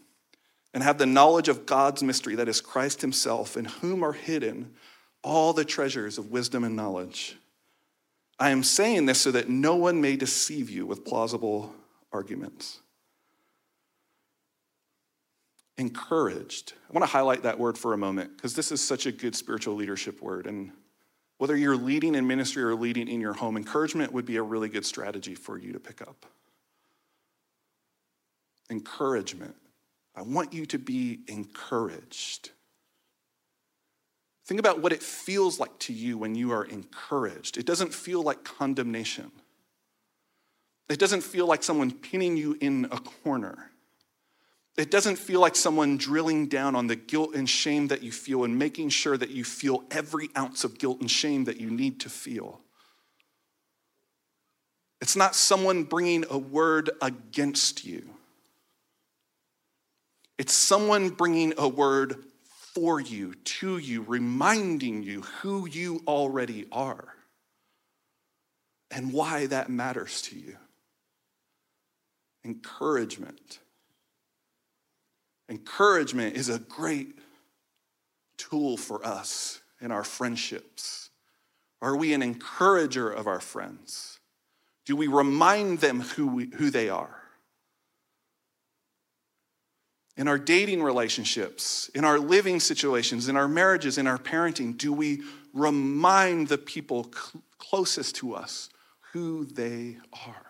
and 0.73 0.83
have 0.83 0.99
the 0.99 1.07
knowledge 1.07 1.49
of 1.49 1.67
God's 1.67 2.03
mystery, 2.03 2.35
that 2.35 2.49
is 2.49 2.61
Christ 2.61 3.01
Himself, 3.01 3.57
in 3.57 3.67
whom 3.67 4.03
are 4.03 4.13
hidden 4.13 4.75
all 5.25 5.53
the 5.53 5.65
treasures 5.65 6.19
of 6.19 6.31
wisdom 6.31 6.63
and 6.63 6.77
knowledge. 6.77 7.37
I 8.39 8.51
am 8.51 8.63
saying 8.63 9.07
this 9.07 9.21
so 9.21 9.33
that 9.33 9.49
no 9.49 9.75
one 9.75 10.01
may 10.01 10.15
deceive 10.17 10.71
you 10.71 10.87
with 10.87 11.05
plausible 11.05 11.75
arguments 12.13 12.81
encouraged. 15.77 16.75
I 16.89 16.93
want 16.93 17.05
to 17.05 17.11
highlight 17.11 17.43
that 17.43 17.59
word 17.59 17.77
for 17.77 17.93
a 17.93 17.99
moment 17.99 18.37
because 18.37 18.55
this 18.55 18.71
is 18.71 18.81
such 18.81 19.07
a 19.07 19.13
good 19.13 19.35
spiritual 19.35 19.75
leadership 19.75 20.23
word. 20.23 20.47
And 20.47 20.71
whether 21.39 21.57
you're 21.57 21.77
leading 21.77 22.15
in 22.15 22.27
ministry 22.27 22.63
or 22.63 22.75
leading 22.75 23.09
in 23.09 23.21
your 23.21 23.35
home, 23.35 23.57
encouragement 23.57 24.13
would 24.13 24.25
be 24.25 24.37
a 24.37 24.43
really 24.43 24.69
good 24.69 24.87
strategy 24.87 25.35
for 25.35 25.59
you 25.59 25.73
to 25.73 25.81
pick 25.81 26.01
up. 26.01 26.27
Encouragement. 28.71 29.57
I 30.17 30.23
want 30.23 30.53
you 30.53 30.65
to 30.67 30.79
be 30.79 31.21
encouraged. 31.27 32.51
Think 34.45 34.61
about 34.61 34.81
what 34.81 34.93
it 34.93 35.03
feels 35.03 35.59
like 35.59 35.79
to 35.81 35.93
you 35.93 36.19
when 36.19 36.35
you 36.35 36.53
are 36.53 36.65
encouraged. 36.65 37.57
It 37.57 37.65
doesn't 37.65 37.95
feel 37.95 38.23
like 38.23 38.45
condemnation. 38.45 39.31
It 40.91 40.99
doesn't 40.99 41.23
feel 41.23 41.47
like 41.47 41.63
someone 41.63 41.91
pinning 41.91 42.37
you 42.37 42.57
in 42.61 42.87
a 42.91 42.99
corner. 42.99 43.71
It 44.77 44.91
doesn't 44.91 45.17
feel 45.17 45.41
like 45.41 45.57
someone 45.57 45.97
drilling 45.97 46.49
down 46.49 46.75
on 46.75 46.89
the 46.89 46.97
guilt 46.97 47.35
and 47.35 47.49
shame 47.49 47.89
that 47.89 48.03
you 48.03 48.13
feel 48.13 48.45
and 48.45 48.59
making 48.59 48.91
sure 48.91 49.17
that 49.17 49.31
you 49.31 49.45
feel 49.45 49.85
every 49.91 50.29
ounce 50.37 50.65
of 50.65 50.79
guilt 50.79 51.01
and 51.01 51.11
shame 51.11 51.45
that 51.45 51.61
you 51.61 51.71
need 51.71 52.01
to 52.01 52.11
feel. 52.11 52.61
It's 55.01 55.17
not 55.17 55.35
someone 55.35 55.85
bringing 55.85 56.25
a 56.29 56.37
word 56.37 56.91
against 57.01 57.85
you. 57.85 58.11
It's 60.39 60.53
someone 60.53 61.11
bringing 61.11 61.55
a 61.57 61.69
word 61.69 62.25
for 62.75 63.01
you, 63.01 63.35
to 63.35 63.79
you, 63.79 64.03
reminding 64.03 65.03
you 65.03 65.23
who 65.23 65.67
you 65.67 66.03
already 66.07 66.67
are 66.73 67.15
and 68.91 69.13
why 69.13 69.47
that 69.47 69.69
matters 69.69 70.23
to 70.23 70.39
you. 70.39 70.57
Encouragement. 72.45 73.61
Encouragement 75.49 76.37
is 76.37 76.49
a 76.49 76.59
great 76.59 77.19
tool 78.37 78.77
for 78.77 79.05
us 79.07 79.61
in 79.81 79.91
our 79.91 80.05
friendships. 80.05 81.11
Are 81.83 81.97
we 81.97 82.13
an 82.13 82.23
encourager 82.23 83.11
of 83.11 83.27
our 83.27 83.41
friends? 83.41 84.21
Do 84.87 84.97
we 84.97 85.07
remind 85.07 85.79
them 85.79 86.01
who, 86.01 86.27
we, 86.27 86.51
who 86.55 86.71
they 86.71 86.89
are? 86.89 87.24
In 90.17 90.29
our 90.29 90.39
dating 90.39 90.83
relationships, 90.83 91.91
in 91.95 92.05
our 92.05 92.19
living 92.19 92.61
situations, 92.61 93.29
in 93.29 93.37
our 93.37 93.49
marriages, 93.49 93.99
in 93.99 94.07
our 94.07 94.19
parenting, 94.19 94.77
do 94.77 94.93
we 94.93 95.23
remind 95.53 96.49
the 96.49 96.59
people 96.59 97.11
cl- 97.13 97.43
closest 97.59 98.17
to 98.17 98.35
us 98.35 98.71
who 99.13 99.45
they 99.45 99.97
are? 100.27 100.47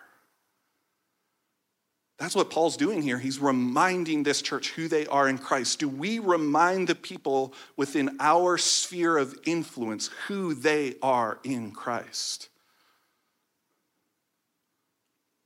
That's 2.17 2.35
what 2.35 2.49
Paul's 2.49 2.77
doing 2.77 3.01
here. 3.01 3.19
He's 3.19 3.39
reminding 3.39 4.23
this 4.23 4.41
church 4.41 4.71
who 4.71 4.87
they 4.87 5.05
are 5.07 5.27
in 5.27 5.37
Christ. 5.37 5.79
Do 5.79 5.89
we 5.89 6.19
remind 6.19 6.87
the 6.87 6.95
people 6.95 7.53
within 7.75 8.15
our 8.19 8.57
sphere 8.57 9.17
of 9.17 9.37
influence 9.45 10.09
who 10.27 10.53
they 10.53 10.95
are 11.01 11.39
in 11.43 11.71
Christ? 11.71 12.49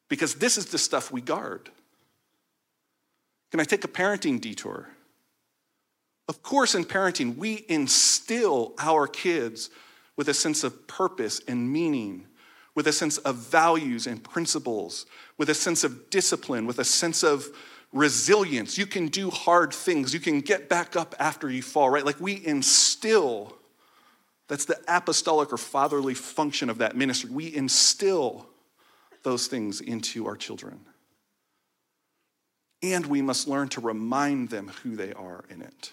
Because 0.09 0.35
this 0.35 0.57
is 0.57 0.67
the 0.67 0.77
stuff 0.77 1.11
we 1.11 1.21
guard. 1.21 1.69
Can 3.51 3.60
I 3.60 3.63
take 3.63 3.84
a 3.84 3.88
parenting 3.88 4.39
detour? 4.39 4.89
Of 6.27 6.44
course, 6.44 6.75
in 6.75 6.86
parenting, 6.86 7.38
we 7.38 7.65
instill 7.68 8.74
our 8.77 9.08
kids 9.08 9.70
with 10.15 10.29
a 10.29 10.34
sense 10.34 10.63
of 10.63 10.88
purpose 10.88 11.41
and 11.48 11.72
meaning 11.72 12.27
with 12.75 12.88
a 12.88 12.94
sense 12.94 13.18
of 13.20 13.36
values 13.36 14.08
and 14.08 14.24
principles, 14.24 15.06
with 15.38 15.50
a 15.50 15.56
sense 15.56 15.84
of 15.84 16.10
discipline, 16.10 16.65
with 16.65 16.79
a 16.79 16.84
sense 16.86 17.24
of 17.24 17.48
resilience. 17.91 18.77
You 18.77 18.86
can 18.86 19.08
do 19.08 19.29
hard 19.29 19.74
things. 19.74 20.13
You 20.13 20.20
can 20.20 20.41
get 20.41 20.70
back 20.70 20.96
up 20.96 21.15
after 21.20 21.50
you 21.50 21.62
fall, 21.62 21.89
right? 21.89 22.06
Like 22.06 22.22
we 22.22 22.46
instill, 22.46 23.58
that's 24.48 24.65
the 24.65 24.79
apostolic 24.88 25.51
or 25.51 25.58
fatherly 25.58 26.13
function 26.13 26.70
of 26.70 26.77
that 26.77 26.96
ministry. 26.96 27.32
We 27.32 27.53
instill 27.53 28.48
those 29.24 29.48
things 29.48 29.82
into 29.82 30.27
our 30.27 30.38
children. 30.38 30.79
And 32.81 33.05
we 33.05 33.21
must 33.21 33.48
learn 33.48 33.69
to 33.69 33.81
remind 33.81 34.50
them 34.50 34.71
who 34.83 34.95
they 34.95 35.13
are 35.13 35.43
in 35.50 35.62
it. 35.62 35.91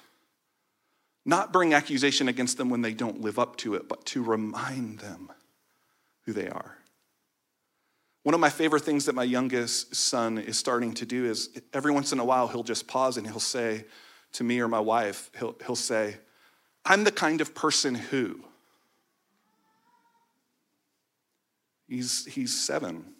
Not 1.25 1.52
bring 1.52 1.75
accusation 1.75 2.28
against 2.28 2.57
them 2.57 2.71
when 2.71 2.83
they 2.83 2.95
don't 2.95 3.21
live 3.21 3.38
up 3.38 3.57
to 3.59 3.75
it, 3.75 3.88
but 3.88 4.05
to 4.07 4.23
remind 4.23 5.00
them 5.00 5.33
who 6.25 6.33
they 6.33 6.49
are. 6.49 6.78
One 8.23 8.35
of 8.35 8.40
my 8.40 8.50
favorite 8.50 8.83
things 8.83 9.07
that 9.07 9.14
my 9.14 9.25
youngest 9.25 9.95
son 9.95 10.38
is 10.38 10.59
starting 10.59 10.95
to 10.95 11.07
do 11.07 11.26
is 11.26 11.61
every 11.73 11.93
once 11.93 12.12
in 12.12 12.19
a 12.19 12.25
while 12.25 12.49
he'll 12.49 12.64
just 12.64 12.87
pause 12.87 13.16
and 13.16 13.26
he'll 13.26 13.40
say 13.40 13.85
to 14.33 14.45
me 14.45 14.61
or 14.61 14.69
my 14.69 14.81
wife, 14.81 15.31
he'll, 15.38 15.57
he'll 15.64 15.76
say, 15.76 16.16
I'm 16.85 17.05
the 17.05 17.12
kind 17.12 17.40
of 17.40 17.55
person 17.55 17.95
who. 17.95 18.40
He's, 21.88 22.26
he's 22.26 22.57
seven. 22.57 23.15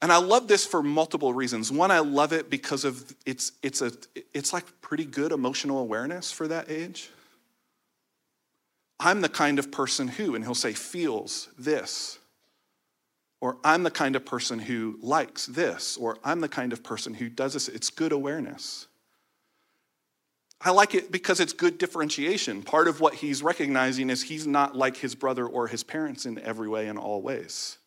And 0.00 0.12
I 0.12 0.18
love 0.18 0.46
this 0.46 0.64
for 0.64 0.82
multiple 0.82 1.34
reasons. 1.34 1.72
One, 1.72 1.90
I 1.90 1.98
love 1.98 2.32
it 2.32 2.50
because 2.50 2.84
of 2.84 3.14
it's 3.26 3.52
it's 3.62 3.82
a 3.82 3.92
it's 4.32 4.52
like 4.52 4.64
pretty 4.80 5.04
good 5.04 5.32
emotional 5.32 5.80
awareness 5.80 6.30
for 6.30 6.46
that 6.48 6.70
age. 6.70 7.10
I'm 9.00 9.20
the 9.20 9.28
kind 9.28 9.58
of 9.58 9.70
person 9.70 10.08
who, 10.08 10.34
and 10.34 10.44
he'll 10.44 10.54
say, 10.54 10.72
feels 10.72 11.48
this. 11.58 12.18
Or 13.40 13.56
I'm 13.62 13.84
the 13.84 13.90
kind 13.90 14.16
of 14.16 14.26
person 14.26 14.58
who 14.58 14.98
likes 15.00 15.46
this. 15.46 15.96
Or 15.96 16.18
I'm 16.24 16.40
the 16.40 16.48
kind 16.48 16.72
of 16.72 16.82
person 16.82 17.14
who 17.14 17.28
does 17.28 17.52
this. 17.52 17.68
It's 17.68 17.90
good 17.90 18.10
awareness. 18.10 18.88
I 20.60 20.70
like 20.70 20.96
it 20.96 21.12
because 21.12 21.38
it's 21.38 21.52
good 21.52 21.78
differentiation. 21.78 22.62
Part 22.62 22.88
of 22.88 23.00
what 23.00 23.14
he's 23.14 23.42
recognizing 23.44 24.10
is 24.10 24.22
he's 24.22 24.46
not 24.46 24.74
like 24.74 24.96
his 24.96 25.14
brother 25.14 25.46
or 25.46 25.68
his 25.68 25.84
parents 25.84 26.26
in 26.26 26.40
every 26.40 26.68
way, 26.68 26.88
in 26.88 26.98
all 26.98 27.22
ways. 27.22 27.78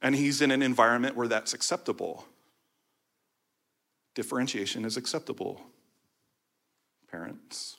And 0.00 0.14
he's 0.14 0.40
in 0.40 0.50
an 0.50 0.62
environment 0.62 1.16
where 1.16 1.28
that's 1.28 1.54
acceptable. 1.54 2.24
Differentiation 4.14 4.84
is 4.84 4.96
acceptable. 4.96 5.60
Parents. 7.10 7.76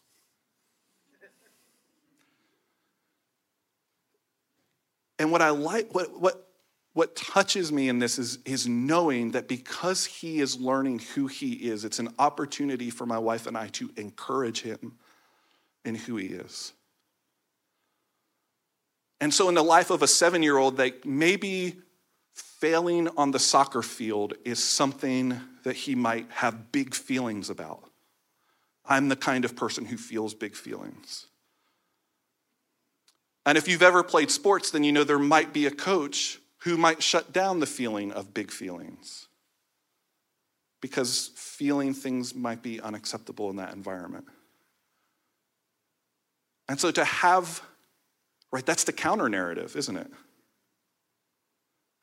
And 5.19 5.31
what 5.31 5.41
I 5.41 5.49
like, 5.49 5.93
what, 5.93 6.19
what, 6.19 6.47
what 6.93 7.15
touches 7.15 7.71
me 7.71 7.89
in 7.89 7.99
this 7.99 8.17
is, 8.17 8.39
is 8.45 8.67
knowing 8.67 9.31
that 9.31 9.47
because 9.47 10.05
he 10.05 10.39
is 10.39 10.59
learning 10.59 10.99
who 11.13 11.27
he 11.27 11.53
is, 11.53 11.83
it's 11.83 11.99
an 11.99 12.09
opportunity 12.17 12.89
for 12.89 13.05
my 13.05 13.17
wife 13.17 13.45
and 13.45 13.57
I 13.57 13.67
to 13.67 13.91
encourage 13.97 14.61
him 14.61 14.93
in 15.83 15.95
who 15.95 16.15
he 16.15 16.27
is. 16.27 16.73
And 19.21 19.33
so, 19.33 19.49
in 19.49 19.55
the 19.55 19.63
life 19.63 19.89
of 19.89 20.01
a 20.01 20.07
seven 20.07 20.41
year 20.41 20.57
old, 20.57 20.77
that 20.77 21.05
maybe 21.05 21.81
failing 22.41 23.07
on 23.17 23.31
the 23.31 23.39
soccer 23.39 23.81
field 23.81 24.33
is 24.45 24.63
something 24.63 25.39
that 25.63 25.75
he 25.75 25.95
might 25.95 26.29
have 26.31 26.71
big 26.71 26.93
feelings 26.93 27.49
about. 27.49 27.83
I'm 28.85 29.09
the 29.09 29.15
kind 29.15 29.45
of 29.45 29.55
person 29.55 29.85
who 29.85 29.97
feels 29.97 30.33
big 30.33 30.55
feelings. 30.55 31.27
And 33.45 33.57
if 33.57 33.67
you've 33.67 33.83
ever 33.83 34.03
played 34.03 34.31
sports, 34.31 34.71
then 34.71 34.83
you 34.83 34.91
know 34.91 35.03
there 35.03 35.19
might 35.19 35.53
be 35.53 35.65
a 35.65 35.71
coach 35.71 36.39
who 36.59 36.77
might 36.77 37.01
shut 37.01 37.31
down 37.31 37.59
the 37.59 37.65
feeling 37.65 38.11
of 38.11 38.33
big 38.33 38.51
feelings 38.51 39.27
because 40.81 41.31
feeling 41.35 41.93
things 41.93 42.35
might 42.35 42.61
be 42.61 42.81
unacceptable 42.81 43.49
in 43.49 43.57
that 43.57 43.73
environment. 43.73 44.25
And 46.67 46.79
so 46.79 46.91
to 46.91 47.03
have, 47.03 47.61
right, 48.51 48.65
that's 48.65 48.83
the 48.83 48.93
counter 48.93 49.29
narrative, 49.29 49.75
isn't 49.75 49.97
it? 49.97 50.11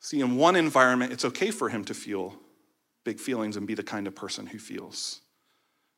See, 0.07 0.21
in 0.21 0.37
one 0.37 0.55
environment, 0.55 1.11
it's 1.11 1.25
okay 1.25 1.51
for 1.51 1.67
him 1.67 1.83
to 1.83 1.93
feel 1.93 2.33
big 3.03 3.19
feelings 3.19 3.57
and 3.57 3.67
be 3.67 3.73
the 3.73 3.83
kind 3.83 4.07
of 4.07 4.15
person 4.15 4.47
who 4.47 4.57
feels. 4.57 5.19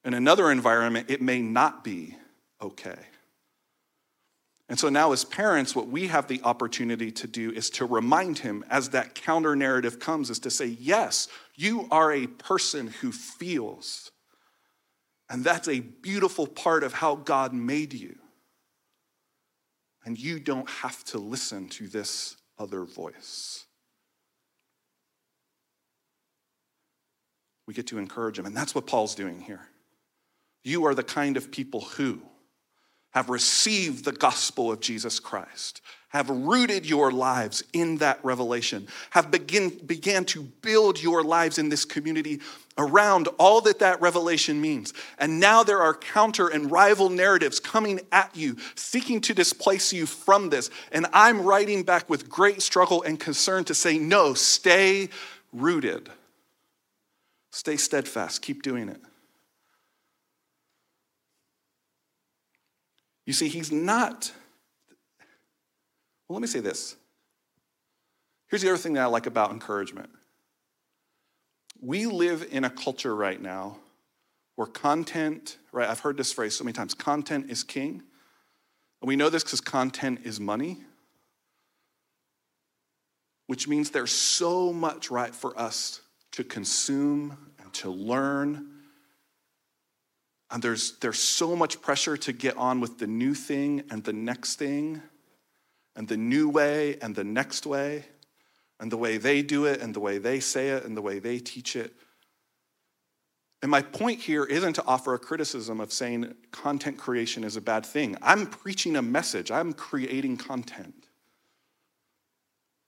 In 0.04 0.16
another 0.16 0.50
environment, 0.50 1.12
it 1.12 1.22
may 1.22 1.44
not 1.44 1.84
be 1.84 2.16
okay. 2.60 2.98
And 4.68 4.80
so 4.80 4.90
now, 4.90 5.12
as 5.12 5.24
parents, 5.24 5.76
what 5.76 5.90
we 5.90 6.08
have 6.08 6.28
the 6.28 6.42
opportunity 6.42 7.12
to 7.12 7.28
do 7.28 7.52
is 7.52 7.70
to 7.70 7.86
remind 7.86 8.40
him 8.40 8.66
as 8.68 8.90
that 8.90 9.14
counter 9.14 9.56
narrative 9.56 10.00
comes, 10.00 10.32
is 10.32 10.40
to 10.40 10.50
say, 10.50 10.66
Yes, 10.66 11.28
you 11.54 11.88
are 11.92 12.12
a 12.12 12.26
person 12.26 12.88
who 12.88 13.12
feels. 13.12 14.10
And 15.30 15.44
that's 15.44 15.68
a 15.68 15.82
beautiful 15.82 16.48
part 16.48 16.84
of 16.84 16.94
how 16.94 17.14
God 17.14 17.54
made 17.54 17.94
you. 17.94 18.18
And 20.04 20.18
you 20.18 20.40
don't 20.40 20.68
have 20.68 21.04
to 21.04 21.20
listen 21.20 21.70
to 21.70 21.88
this 21.88 22.38
other 22.58 22.86
voice. 22.86 23.68
We 27.70 27.76
get 27.76 27.86
to 27.90 28.00
encourage 28.00 28.36
them. 28.36 28.48
And 28.48 28.58
that's 28.58 28.74
what 28.74 28.88
Paul's 28.88 29.14
doing 29.14 29.42
here. 29.42 29.62
You 30.64 30.88
are 30.88 30.96
the 30.96 31.04
kind 31.04 31.38
of 31.38 31.52
people 31.52 31.82
who 31.82 32.20
have 33.12 33.30
received 33.30 34.06
the 34.06 34.12
gospel 34.12 34.72
of 34.72 34.80
Jesus 34.80 35.20
Christ, 35.20 35.82
have 36.08 36.32
rooted 36.32 36.88
your 36.88 37.12
lives 37.12 37.64
in 37.72 37.98
that 37.98 38.26
revelation, 38.26 38.88
have 39.12 39.30
begin, 39.30 39.70
began 39.86 40.26
to 40.26 40.42
build 40.42 41.00
your 41.00 41.24
lives 41.24 41.60
in 41.60 41.70
this 41.70 41.86
community 41.86 42.40
around 42.76 43.28
all 43.38 43.62
that 43.62 43.78
that 43.78 44.02
revelation 44.02 44.60
means. 44.60 44.92
And 45.20 45.40
now 45.40 45.62
there 45.62 45.80
are 45.80 45.94
counter 45.94 46.48
and 46.48 46.72
rival 46.72 47.10
narratives 47.10 47.60
coming 47.60 48.00
at 48.12 48.36
you, 48.36 48.58
seeking 48.74 49.22
to 49.22 49.36
displace 49.36 49.94
you 49.94 50.08
from 50.08 50.50
this. 50.50 50.72
And 50.92 51.06
I'm 51.14 51.44
writing 51.44 51.84
back 51.84 52.10
with 52.10 52.30
great 52.30 52.64
struggle 52.64 53.04
and 53.04 53.20
concern 53.20 53.64
to 53.66 53.76
say, 53.76 54.00
no, 54.00 54.34
stay 54.34 55.10
rooted, 55.54 56.10
stay 57.52 57.78
steadfast, 57.78 58.42
keep 58.42 58.62
doing 58.64 58.90
it. 58.90 59.02
You 63.26 63.34
see, 63.34 63.48
he's 63.48 63.72
not. 63.72 64.32
Well, 66.28 66.36
let 66.36 66.42
me 66.42 66.48
say 66.48 66.60
this. 66.60 66.96
Here's 68.48 68.64
the 68.64 68.70
other 68.70 68.78
thing 68.78 68.94
that 68.94 69.04
I 69.04 69.06
like 69.06 69.28
about 69.28 69.52
encouragement. 69.52 70.10
We 71.82 72.08
live 72.08 72.48
in 72.52 72.64
a 72.64 72.70
culture 72.70 73.16
right 73.16 73.40
now 73.40 73.78
where 74.56 74.68
content, 74.68 75.58
right? 75.72 75.88
I've 75.88 76.02
heard 76.02 76.18
this 76.18 76.34
phrase 76.34 76.58
so 76.58 76.64
many 76.64 76.74
times 76.74 76.94
content 76.94 77.50
is 77.50 77.64
king. 77.64 78.02
And 79.02 79.08
we 79.08 79.16
know 79.16 79.30
this 79.30 79.44
because 79.44 79.62
content 79.62 80.22
is 80.24 80.40
money, 80.40 80.80
which 83.48 83.68
means 83.68 83.92
there's 83.92 84.12
so 84.12 84.74
much 84.74 85.10
right 85.10 85.34
for 85.34 85.58
us 85.58 86.02
to 86.32 86.44
consume 86.44 87.38
and 87.62 87.74
to 87.74 87.90
learn 87.90 88.80
and 90.52 90.64
there's, 90.64 90.98
there's 91.00 91.20
so 91.20 91.56
much 91.56 91.82
pressure 91.82 92.18
to 92.18 92.34
get 92.34 92.58
on 92.58 92.80
with 92.80 92.98
the 92.98 93.08
new 93.08 93.34
thing 93.34 93.84
and 93.92 94.04
the 94.04 94.14
next 94.14 94.56
thing, 94.56 95.02
and 95.96 96.08
the 96.08 96.18
new 96.18 96.50
way 96.50 96.98
and 97.02 97.16
the 97.16 97.24
next 97.24 97.66
way, 97.66 98.06
and 98.80 98.92
the 98.92 98.98
way 98.98 99.18
they 99.18 99.42
do 99.42 99.66
it, 99.66 99.82
and 99.82 99.94
the 99.94 100.00
way 100.00 100.18
they 100.18 100.40
say 100.40 100.70
it, 100.70 100.86
and 100.86 100.98
the 100.98 101.02
way 101.02 101.20
they 101.20 101.38
teach 101.38 101.76
it. 101.76 101.94
And 103.62 103.70
my 103.70 103.82
point 103.82 104.22
here 104.22 104.46
isn't 104.46 104.74
to 104.74 104.86
offer 104.86 105.14
a 105.14 105.20
criticism 105.20 105.82
of 105.82 105.92
saying 105.92 106.34
content 106.52 106.98
creation 106.98 107.44
is 107.44 107.58
a 107.58 107.62
bad 107.62 107.86
thing. 107.86 108.16
I'm 108.22 108.48
preaching 108.48 108.96
a 108.96 109.02
message, 109.02 109.52
I'm 109.52 109.74
creating 109.74 110.38
content. 110.38 111.08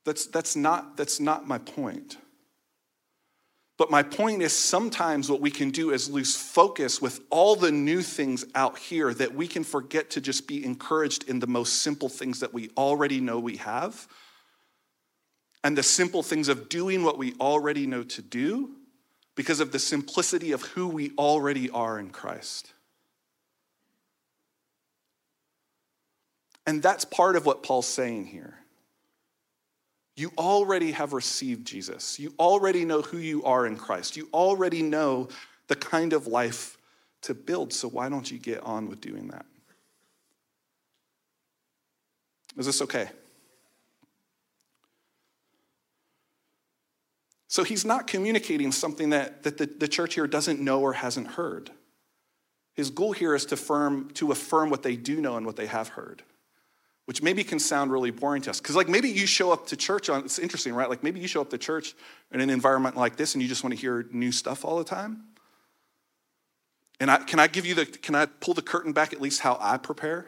That's, 0.04 0.26
that's, 0.26 0.56
not, 0.56 0.98
that's 0.98 1.20
not 1.20 1.48
my 1.48 1.60
point. 1.60 2.18
But 3.78 3.90
my 3.90 4.04
point 4.04 4.42
is 4.42 4.56
sometimes 4.56 5.30
what 5.30 5.42
we 5.42 5.50
can 5.50 5.72
do 5.72 5.92
is 5.92 6.10
lose 6.10 6.36
focus 6.36 7.02
with 7.02 7.22
all 7.30 7.56
the 7.56 7.72
new 7.72 8.02
things 8.02 8.46
out 8.54 8.78
here 8.78 9.14
that 9.14 9.34
we 9.34 9.48
can 9.48 9.64
forget 9.64 10.12
to 10.12 10.22
just 10.22 10.48
be 10.48 10.64
encouraged 10.64 11.28
in 11.28 11.40
the 11.40 11.48
most 11.48 11.82
simple 11.82 12.10
things 12.10 12.42
that 12.42 12.54
we 12.54 12.70
already 12.78 13.20
know 13.20 13.40
we 13.40 13.58
have. 13.58 14.08
And 15.64 15.78
the 15.78 15.84
simple 15.84 16.24
things 16.24 16.48
of 16.48 16.70
doing 16.70 17.04
what 17.04 17.18
we 17.18 17.34
already 17.40 17.88
know 17.88 18.04
to 18.04 18.22
do 18.22 18.72
because 19.36 19.60
of 19.60 19.72
the 19.72 19.80
simplicity 19.80 20.52
of 20.52 20.62
who 20.62 20.88
we 20.88 21.12
already 21.18 21.70
are 21.70 21.98
in 21.98 22.10
Christ. 22.10 22.74
And 26.68 26.84
that's 26.84 27.06
part 27.06 27.36
of 27.36 27.46
what 27.46 27.64
Paul's 27.64 27.88
saying 27.88 28.28
here. 28.28 28.61
You 30.16 30.32
already 30.38 30.92
have 30.92 31.14
received 31.14 31.66
Jesus. 31.66 32.20
You 32.20 32.34
already 32.38 32.86
know 32.86 33.02
who 33.02 33.18
you 33.18 33.44
are 33.44 33.66
in 33.66 33.78
Christ. 33.78 34.18
You 34.18 34.28
already 34.34 34.82
know 34.82 35.30
the 35.68 35.76
kind 35.76 36.14
of 36.14 36.28
life 36.28 36.78
to 37.22 37.34
build. 37.34 37.72
So 37.72 37.88
why 37.88 38.10
don't 38.10 38.30
you 38.30 38.38
get 38.38 38.62
on 38.64 38.90
with 38.90 39.00
doing 39.00 39.30
that? 39.30 39.46
Is 42.58 42.66
this 42.66 42.82
okay? 42.82 43.10
So 47.48 47.64
he's 47.64 47.86
not 47.86 48.08
communicating 48.08 48.72
something 48.72 49.10
that, 49.12 49.44
that 49.44 49.58
the, 49.58 49.66
the 49.66 49.88
church 49.88 50.16
here 50.16 50.28
doesn't 50.28 50.60
know 50.60 50.82
or 50.82 50.94
hasn't 50.94 51.28
heard. 51.28 51.72
His 52.74 52.90
goal 52.90 53.12
here 53.14 53.36
is 53.36 53.46
to 53.48 53.56
affirm, 53.56 54.10
to 54.12 54.32
affirm 54.32 54.70
what 54.70 54.84
they 54.84 54.96
do 54.96 55.22
know 55.22 55.38
and 55.38 55.46
what 55.46 55.56
they 55.56 55.68
have 55.68 55.90
heard 55.90 56.24
which 57.12 57.22
maybe 57.22 57.44
can 57.44 57.60
sound 57.60 57.92
really 57.92 58.10
boring 58.10 58.42
to 58.42 58.50
us. 58.50 58.62
Because, 58.62 58.78
like, 58.78 58.88
maybe 58.88 59.10
you 59.10 59.26
show 59.26 59.52
up 59.52 59.68
to 59.68 59.76
church 59.76 60.08
on, 60.08 60.24
it's 60.24 60.40
interesting, 60.40 60.74
right? 60.74 60.90
Like, 60.90 61.04
maybe 61.04 61.20
you 61.20 61.28
show 61.28 61.42
up 61.42 61.50
to 61.50 61.58
church 61.58 61.94
in 62.32 62.40
an 62.40 62.50
environment 62.50 62.96
like 62.96 63.18
this 63.18 63.36
and 63.36 63.42
you 63.42 63.50
just 63.50 63.66
want 63.66 63.76
to 63.76 63.82
hear 63.82 64.08
new 64.14 64.32
stuff 64.32 64.64
all 64.64 64.78
the 64.78 64.86
time. 64.86 65.26
And 67.02 67.12
I, 67.12 67.18
can 67.18 67.38
I 67.38 67.48
give 67.48 67.66
you 67.66 67.76
the, 67.76 67.86
can 67.86 68.16
I 68.16 68.28
pull 68.28 68.54
the 68.54 68.62
curtain 68.62 68.94
back 68.94 69.12
at 69.12 69.20
least 69.20 69.42
how 69.42 69.58
I 69.60 69.76
prepare? 69.76 70.26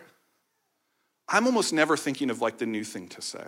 I'm 1.29 1.45
almost 1.45 1.71
never 1.71 1.95
thinking 1.95 2.29
of 2.29 2.41
like 2.41 2.57
the 2.57 2.65
new 2.65 2.83
thing 2.83 3.07
to 3.07 3.21
say. 3.21 3.45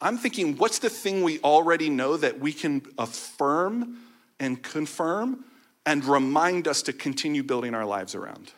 I'm 0.00 0.16
thinking, 0.16 0.56
what's 0.56 0.78
the 0.78 0.88
thing 0.88 1.22
we 1.22 1.38
already 1.40 1.90
know 1.90 2.16
that 2.16 2.40
we 2.40 2.54
can 2.54 2.80
affirm 2.96 3.98
and 4.38 4.62
confirm 4.62 5.44
and 5.84 6.02
remind 6.02 6.66
us 6.66 6.80
to 6.84 6.94
continue 6.94 7.42
building 7.42 7.74
our 7.74 7.84
lives 7.84 8.14
around? 8.14 8.54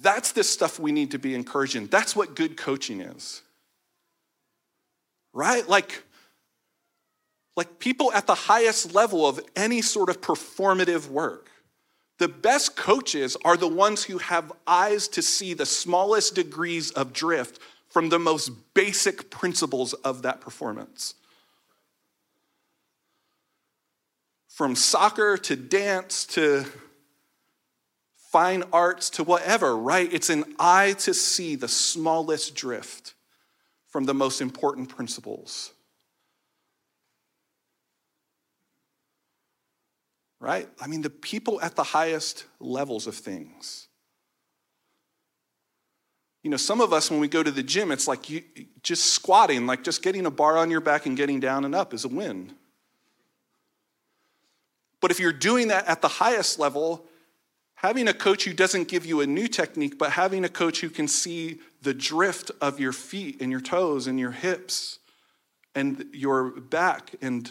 That's 0.00 0.32
the 0.32 0.44
stuff 0.44 0.78
we 0.78 0.92
need 0.92 1.10
to 1.10 1.18
be 1.18 1.34
encouraged 1.34 1.76
in. 1.76 1.86
That's 1.86 2.16
what 2.16 2.34
good 2.34 2.56
coaching 2.56 3.00
is. 3.00 3.42
Right? 5.32 5.68
Like, 5.68 6.04
like 7.56 7.78
people 7.78 8.12
at 8.12 8.26
the 8.26 8.34
highest 8.34 8.94
level 8.94 9.26
of 9.26 9.40
any 9.54 9.82
sort 9.82 10.08
of 10.08 10.20
performative 10.20 11.08
work. 11.08 11.50
The 12.18 12.28
best 12.28 12.76
coaches 12.76 13.36
are 13.44 13.56
the 13.56 13.68
ones 13.68 14.04
who 14.04 14.18
have 14.18 14.52
eyes 14.66 15.08
to 15.08 15.22
see 15.22 15.54
the 15.54 15.66
smallest 15.66 16.34
degrees 16.34 16.90
of 16.90 17.12
drift 17.12 17.58
from 17.88 18.08
the 18.08 18.18
most 18.18 18.50
basic 18.74 19.30
principles 19.30 19.92
of 19.94 20.22
that 20.22 20.40
performance. 20.40 21.14
From 24.48 24.76
soccer 24.76 25.36
to 25.38 25.56
dance 25.56 26.24
to 26.26 26.66
fine 28.30 28.62
arts 28.72 29.10
to 29.10 29.24
whatever, 29.24 29.76
right? 29.76 30.12
It's 30.12 30.30
an 30.30 30.44
eye 30.58 30.94
to 31.00 31.12
see 31.12 31.56
the 31.56 31.66
smallest 31.66 32.54
drift 32.54 33.14
from 33.88 34.04
the 34.04 34.14
most 34.14 34.40
important 34.40 34.88
principles. 34.88 35.72
Right? 40.38 40.68
I 40.80 40.86
mean, 40.86 41.02
the 41.02 41.10
people 41.10 41.60
at 41.60 41.74
the 41.74 41.82
highest 41.82 42.44
levels 42.60 43.06
of 43.06 43.16
things. 43.16 43.88
You 46.42 46.50
know, 46.50 46.56
some 46.56 46.80
of 46.80 46.92
us, 46.92 47.10
when 47.10 47.20
we 47.20 47.28
go 47.28 47.42
to 47.42 47.50
the 47.50 47.62
gym, 47.62 47.90
it's 47.90 48.08
like 48.08 48.30
you, 48.30 48.42
just 48.82 49.12
squatting, 49.12 49.66
like 49.66 49.82
just 49.82 50.02
getting 50.02 50.24
a 50.24 50.30
bar 50.30 50.56
on 50.56 50.70
your 50.70 50.80
back 50.80 51.04
and 51.04 51.16
getting 51.16 51.40
down 51.40 51.64
and 51.64 51.74
up 51.74 51.92
is 51.92 52.04
a 52.04 52.08
win. 52.08 52.54
But 55.00 55.10
if 55.10 55.18
you're 55.18 55.32
doing 55.32 55.68
that 55.68 55.86
at 55.86 56.00
the 56.00 56.08
highest 56.08 56.58
level, 56.58 57.06
having 57.82 58.08
a 58.08 58.12
coach 58.12 58.44
who 58.44 58.52
doesn't 58.52 58.88
give 58.88 59.06
you 59.06 59.22
a 59.22 59.26
new 59.26 59.48
technique, 59.48 59.98
but 59.98 60.12
having 60.12 60.44
a 60.44 60.50
coach 60.50 60.80
who 60.80 60.90
can 60.90 61.08
see 61.08 61.58
the 61.80 61.94
drift 61.94 62.50
of 62.60 62.78
your 62.78 62.92
feet 62.92 63.40
and 63.40 63.50
your 63.50 63.60
toes 63.60 64.06
and 64.06 64.20
your 64.20 64.32
hips 64.32 64.98
and 65.74 66.04
your 66.12 66.50
back 66.60 67.14
and 67.22 67.50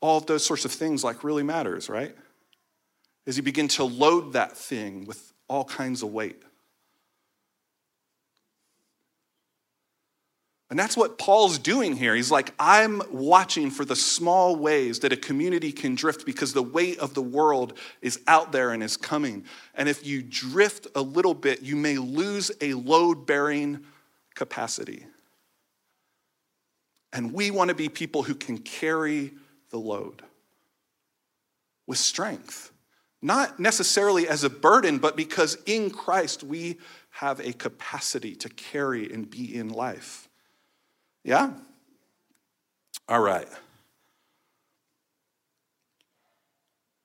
all 0.00 0.20
those 0.20 0.46
sorts 0.46 0.64
of 0.64 0.70
things 0.70 1.02
like 1.02 1.24
really 1.24 1.42
matters, 1.42 1.88
right? 1.88 2.14
As 3.26 3.36
you 3.36 3.42
begin 3.42 3.66
to 3.68 3.82
load 3.82 4.34
that 4.34 4.56
thing 4.56 5.06
with 5.06 5.32
all 5.48 5.64
kinds 5.64 6.04
of 6.04 6.10
weight. 6.10 6.40
And 10.70 10.78
that's 10.78 10.96
what 10.96 11.18
Paul's 11.18 11.58
doing 11.58 11.94
here. 11.94 12.14
He's 12.14 12.30
like, 12.30 12.54
I'm 12.58 13.02
watching 13.10 13.70
for 13.70 13.84
the 13.84 13.94
small 13.94 14.56
ways 14.56 15.00
that 15.00 15.12
a 15.12 15.16
community 15.16 15.72
can 15.72 15.94
drift 15.94 16.24
because 16.24 16.54
the 16.54 16.62
weight 16.62 16.98
of 16.98 17.12
the 17.12 17.22
world 17.22 17.78
is 18.00 18.20
out 18.26 18.50
there 18.50 18.72
and 18.72 18.82
is 18.82 18.96
coming. 18.96 19.44
And 19.74 19.88
if 19.88 20.06
you 20.06 20.22
drift 20.22 20.86
a 20.94 21.02
little 21.02 21.34
bit, 21.34 21.62
you 21.62 21.76
may 21.76 21.98
lose 21.98 22.50
a 22.60 22.74
load 22.74 23.26
bearing 23.26 23.84
capacity. 24.34 25.06
And 27.12 27.32
we 27.32 27.50
want 27.50 27.68
to 27.68 27.74
be 27.74 27.88
people 27.88 28.22
who 28.22 28.34
can 28.34 28.58
carry 28.58 29.32
the 29.70 29.78
load 29.78 30.22
with 31.86 31.98
strength. 31.98 32.72
Not 33.20 33.60
necessarily 33.60 34.26
as 34.26 34.44
a 34.44 34.50
burden, 34.50 34.98
but 34.98 35.14
because 35.14 35.56
in 35.66 35.90
Christ 35.90 36.42
we 36.42 36.78
have 37.10 37.38
a 37.40 37.52
capacity 37.52 38.34
to 38.36 38.48
carry 38.48 39.12
and 39.12 39.30
be 39.30 39.54
in 39.54 39.68
life. 39.68 40.28
Yeah? 41.24 41.52
All 43.08 43.20
right. 43.20 43.48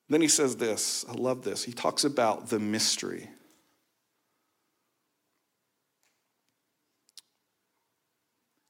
Then 0.09 0.21
he 0.21 0.27
says 0.27 0.57
this. 0.57 1.05
I 1.07 1.13
love 1.13 1.43
this. 1.43 1.63
He 1.63 1.71
talks 1.71 2.03
about 2.03 2.49
the 2.49 2.59
mystery. 2.59 3.29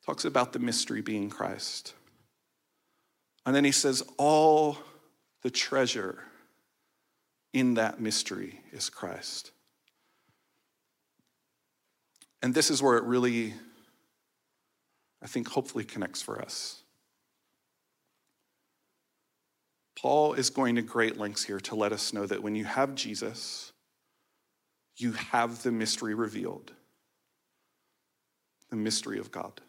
Talks 0.05 0.25
about 0.25 0.53
the 0.53 0.59
mystery 0.59 1.01
being 1.01 1.29
Christ. 1.29 1.93
And 3.45 3.55
then 3.55 3.63
he 3.63 3.71
says, 3.71 4.03
all 4.17 4.77
the 5.41 5.49
treasure 5.49 6.23
in 7.53 7.75
that 7.75 7.99
mystery 7.99 8.59
is 8.71 8.89
Christ. 8.89 9.51
And 12.41 12.53
this 12.53 12.69
is 12.69 12.81
where 12.81 12.97
it 12.97 13.03
really 13.03 13.53
I 15.21 15.27
think 15.27 15.49
hopefully 15.49 15.83
connects 15.83 16.21
for 16.21 16.41
us. 16.41 16.83
Paul 19.97 20.33
is 20.33 20.49
going 20.49 20.75
to 20.75 20.81
great 20.81 21.17
lengths 21.17 21.43
here 21.43 21.59
to 21.61 21.75
let 21.75 21.91
us 21.91 22.13
know 22.13 22.25
that 22.25 22.41
when 22.41 22.55
you 22.55 22.63
have 22.63 22.95
Jesus, 22.95 23.73
you 24.95 25.11
have 25.11 25.61
the 25.63 25.71
mystery 25.71 26.13
revealed 26.13 26.71
the 28.69 28.75
mystery 28.75 29.19
of 29.19 29.31
God. 29.31 29.61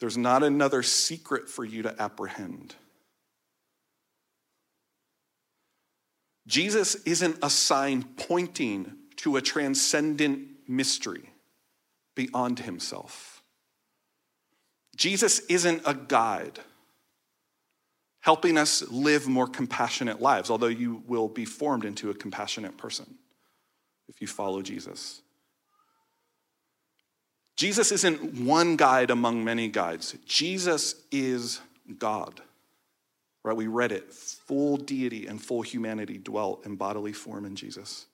There's 0.00 0.18
not 0.18 0.42
another 0.42 0.82
secret 0.82 1.48
for 1.48 1.64
you 1.64 1.82
to 1.82 2.02
apprehend. 2.02 2.74
Jesus 6.46 6.96
isn't 7.06 7.38
a 7.42 7.48
sign 7.48 8.02
pointing 8.16 8.92
to 9.16 9.36
a 9.36 9.40
transcendent 9.40 10.48
mystery 10.68 11.30
beyond 12.14 12.58
himself. 12.58 13.31
Jesus 14.96 15.40
isn't 15.40 15.82
a 15.86 15.94
guide 15.94 16.60
helping 18.20 18.56
us 18.56 18.88
live 18.88 19.26
more 19.26 19.48
compassionate 19.48 20.20
lives, 20.20 20.48
although 20.48 20.66
you 20.66 21.02
will 21.06 21.28
be 21.28 21.44
formed 21.44 21.84
into 21.84 22.10
a 22.10 22.14
compassionate 22.14 22.76
person 22.76 23.14
if 24.08 24.20
you 24.20 24.26
follow 24.26 24.62
Jesus. 24.62 25.22
Jesus 27.56 27.92
isn't 27.92 28.46
one 28.46 28.76
guide 28.76 29.10
among 29.10 29.44
many 29.44 29.68
guides. 29.68 30.16
Jesus 30.24 30.94
is 31.10 31.60
God. 31.98 32.40
Right? 33.44 33.56
We 33.56 33.66
read 33.66 33.92
it. 33.92 34.12
Full 34.12 34.76
deity 34.76 35.26
and 35.26 35.42
full 35.42 35.62
humanity 35.62 36.16
dwelt 36.16 36.64
in 36.64 36.76
bodily 36.76 37.12
form 37.12 37.44
in 37.44 37.56
Jesus. 37.56 38.06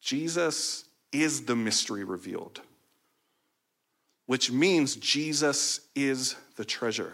Jesus 0.00 0.84
is 1.12 1.44
the 1.44 1.56
mystery 1.56 2.04
revealed 2.04 2.60
which 4.26 4.50
means 4.50 4.96
Jesus 4.96 5.80
is 5.94 6.36
the 6.56 6.64
treasure. 6.64 7.12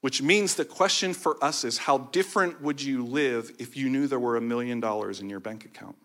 Which 0.00 0.20
means 0.20 0.56
the 0.56 0.64
question 0.64 1.14
for 1.14 1.42
us 1.42 1.62
is 1.64 1.78
how 1.78 1.98
different 1.98 2.60
would 2.60 2.82
you 2.82 3.04
live 3.04 3.52
if 3.60 3.76
you 3.76 3.88
knew 3.88 4.08
there 4.08 4.18
were 4.18 4.36
a 4.36 4.40
million 4.40 4.80
dollars 4.80 5.20
in 5.20 5.30
your 5.30 5.38
bank 5.38 5.64
account? 5.64 5.96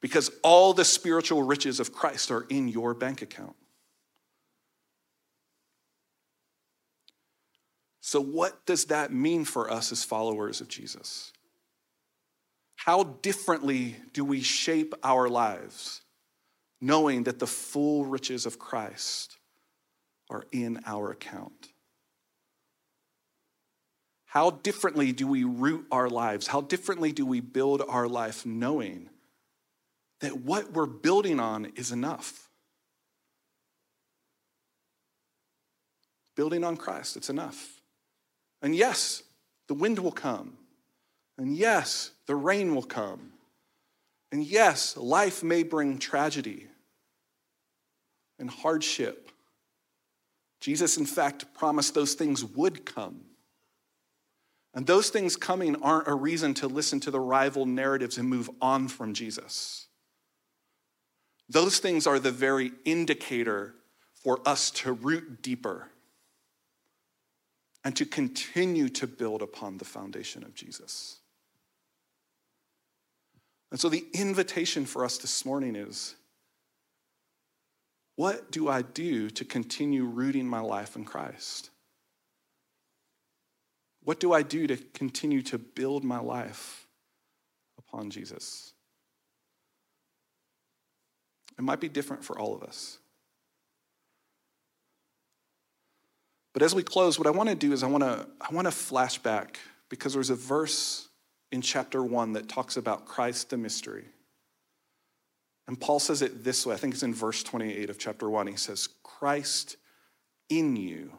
Because 0.00 0.30
all 0.42 0.72
the 0.72 0.84
spiritual 0.84 1.42
riches 1.42 1.80
of 1.80 1.92
Christ 1.92 2.30
are 2.30 2.46
in 2.48 2.68
your 2.68 2.94
bank 2.94 3.22
account. 3.22 3.56
So, 8.00 8.20
what 8.20 8.64
does 8.66 8.86
that 8.86 9.12
mean 9.12 9.44
for 9.44 9.70
us 9.70 9.92
as 9.92 10.02
followers 10.04 10.60
of 10.60 10.68
Jesus? 10.68 11.32
How 12.84 13.02
differently 13.02 13.96
do 14.14 14.24
we 14.24 14.40
shape 14.40 14.94
our 15.02 15.28
lives 15.28 16.00
knowing 16.80 17.24
that 17.24 17.38
the 17.38 17.46
full 17.46 18.06
riches 18.06 18.46
of 18.46 18.58
Christ 18.58 19.36
are 20.30 20.46
in 20.50 20.80
our 20.86 21.10
account? 21.10 21.68
How 24.24 24.48
differently 24.48 25.12
do 25.12 25.26
we 25.26 25.44
root 25.44 25.84
our 25.92 26.08
lives? 26.08 26.46
How 26.46 26.62
differently 26.62 27.12
do 27.12 27.26
we 27.26 27.40
build 27.40 27.82
our 27.86 28.08
life 28.08 28.46
knowing 28.46 29.10
that 30.20 30.38
what 30.38 30.72
we're 30.72 30.86
building 30.86 31.38
on 31.38 31.66
is 31.76 31.92
enough? 31.92 32.48
Building 36.34 36.64
on 36.64 36.78
Christ, 36.78 37.18
it's 37.18 37.28
enough. 37.28 37.82
And 38.62 38.74
yes, 38.74 39.22
the 39.68 39.74
wind 39.74 39.98
will 39.98 40.12
come. 40.12 40.56
And 41.40 41.56
yes, 41.56 42.10
the 42.26 42.36
rain 42.36 42.74
will 42.74 42.82
come. 42.82 43.32
And 44.30 44.44
yes, 44.44 44.94
life 44.94 45.42
may 45.42 45.62
bring 45.62 45.96
tragedy 45.96 46.66
and 48.38 48.50
hardship. 48.50 49.30
Jesus, 50.60 50.98
in 50.98 51.06
fact, 51.06 51.54
promised 51.54 51.94
those 51.94 52.12
things 52.12 52.44
would 52.44 52.84
come. 52.84 53.22
And 54.74 54.86
those 54.86 55.08
things 55.08 55.34
coming 55.34 55.82
aren't 55.82 56.08
a 56.08 56.14
reason 56.14 56.52
to 56.54 56.68
listen 56.68 57.00
to 57.00 57.10
the 57.10 57.18
rival 57.18 57.64
narratives 57.64 58.18
and 58.18 58.28
move 58.28 58.50
on 58.60 58.86
from 58.86 59.14
Jesus. 59.14 59.86
Those 61.48 61.78
things 61.78 62.06
are 62.06 62.18
the 62.18 62.30
very 62.30 62.70
indicator 62.84 63.74
for 64.12 64.46
us 64.46 64.70
to 64.72 64.92
root 64.92 65.40
deeper 65.40 65.88
and 67.82 67.96
to 67.96 68.04
continue 68.04 68.90
to 68.90 69.06
build 69.06 69.40
upon 69.40 69.78
the 69.78 69.86
foundation 69.86 70.44
of 70.44 70.54
Jesus. 70.54 71.19
And 73.70 73.78
so 73.78 73.88
the 73.88 74.04
invitation 74.12 74.84
for 74.84 75.04
us 75.04 75.18
this 75.18 75.44
morning 75.44 75.76
is 75.76 76.16
what 78.16 78.50
do 78.50 78.68
I 78.68 78.82
do 78.82 79.30
to 79.30 79.44
continue 79.44 80.04
rooting 80.04 80.46
my 80.46 80.60
life 80.60 80.96
in 80.96 81.04
Christ? 81.04 81.70
What 84.02 84.20
do 84.20 84.32
I 84.32 84.42
do 84.42 84.66
to 84.66 84.76
continue 84.76 85.42
to 85.42 85.58
build 85.58 86.04
my 86.04 86.18
life 86.18 86.86
upon 87.90 88.10
Jesus. 88.10 88.72
It 91.58 91.62
might 91.62 91.80
be 91.80 91.88
different 91.88 92.24
for 92.24 92.38
all 92.38 92.54
of 92.54 92.62
us. 92.62 92.98
But 96.52 96.62
as 96.62 96.74
we 96.74 96.82
close, 96.82 97.18
what 97.18 97.26
I 97.26 97.30
want 97.30 97.48
to 97.48 97.54
do 97.54 97.72
is 97.72 97.82
I 97.82 97.86
want 97.86 98.02
to 98.02 98.26
I 98.40 98.52
want 98.52 98.66
to 98.66 98.72
flash 98.72 99.18
back 99.18 99.58
because 99.88 100.14
there's 100.14 100.30
a 100.30 100.34
verse 100.34 101.08
in 101.52 101.62
chapter 101.62 102.02
1 102.02 102.34
that 102.34 102.48
talks 102.48 102.76
about 102.76 103.06
Christ 103.06 103.50
the 103.50 103.56
mystery. 103.56 104.06
And 105.66 105.80
Paul 105.80 106.00
says 106.00 106.22
it 106.22 106.42
this 106.42 106.66
way. 106.66 106.74
I 106.74 106.78
think 106.78 106.94
it's 106.94 107.02
in 107.02 107.14
verse 107.14 107.42
28 107.42 107.90
of 107.90 107.98
chapter 107.98 108.28
1. 108.28 108.46
He 108.48 108.56
says, 108.56 108.88
"Christ 109.02 109.76
in 110.48 110.76
you, 110.76 111.12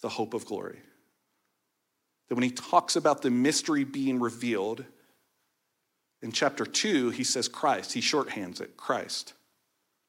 the 0.00 0.08
hope 0.08 0.32
of 0.32 0.46
glory." 0.46 0.80
That 2.28 2.34
when 2.34 2.44
he 2.44 2.50
talks 2.50 2.96
about 2.96 3.22
the 3.22 3.30
mystery 3.30 3.84
being 3.84 4.18
revealed, 4.20 4.86
in 6.22 6.32
chapter 6.32 6.64
2, 6.64 7.10
he 7.10 7.24
says 7.24 7.48
Christ. 7.48 7.92
He 7.92 8.00
shorthands 8.00 8.62
it 8.62 8.78
Christ, 8.78 9.34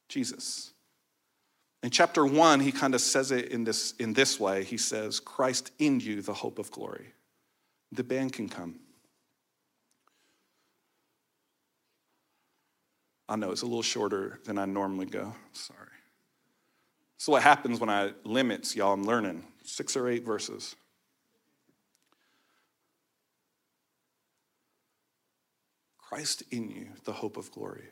Jesus. 0.07 0.71
In 1.83 1.89
chapter 1.89 2.25
1, 2.25 2.61
he 2.61 2.71
kind 2.71 2.95
of 2.95 3.01
says 3.01 3.31
it 3.31 3.49
in 3.49 3.65
this, 3.65 3.91
in 3.99 4.13
this 4.13 4.39
way. 4.39 4.63
He 4.63 4.77
says, 4.77 5.19
Christ 5.19 5.71
in 5.77 5.99
you, 5.99 6.21
the 6.21 6.33
hope 6.33 6.57
of 6.57 6.71
glory. 6.71 7.13
The 7.91 8.05
band 8.05 8.31
can 8.31 8.47
come. 8.47 8.79
I 13.27 13.35
know 13.35 13.51
it's 13.51 13.63
a 13.63 13.65
little 13.65 13.81
shorter 13.81 14.39
than 14.45 14.57
I 14.57 14.65
normally 14.65 15.07
go. 15.07 15.33
Sorry. 15.51 15.79
So 17.17 17.31
what 17.31 17.41
happens 17.41 17.79
when 17.79 17.89
I 17.89 18.11
limits, 18.23 18.75
y'all? 18.75 18.93
I'm 18.93 19.03
learning 19.03 19.43
six 19.63 19.95
or 19.95 20.07
eight 20.07 20.23
verses. 20.23 20.75
Christ 25.97 26.43
in 26.51 26.69
you, 26.69 26.87
the 27.03 27.13
hope 27.13 27.35
of 27.35 27.51
glory. 27.51 27.85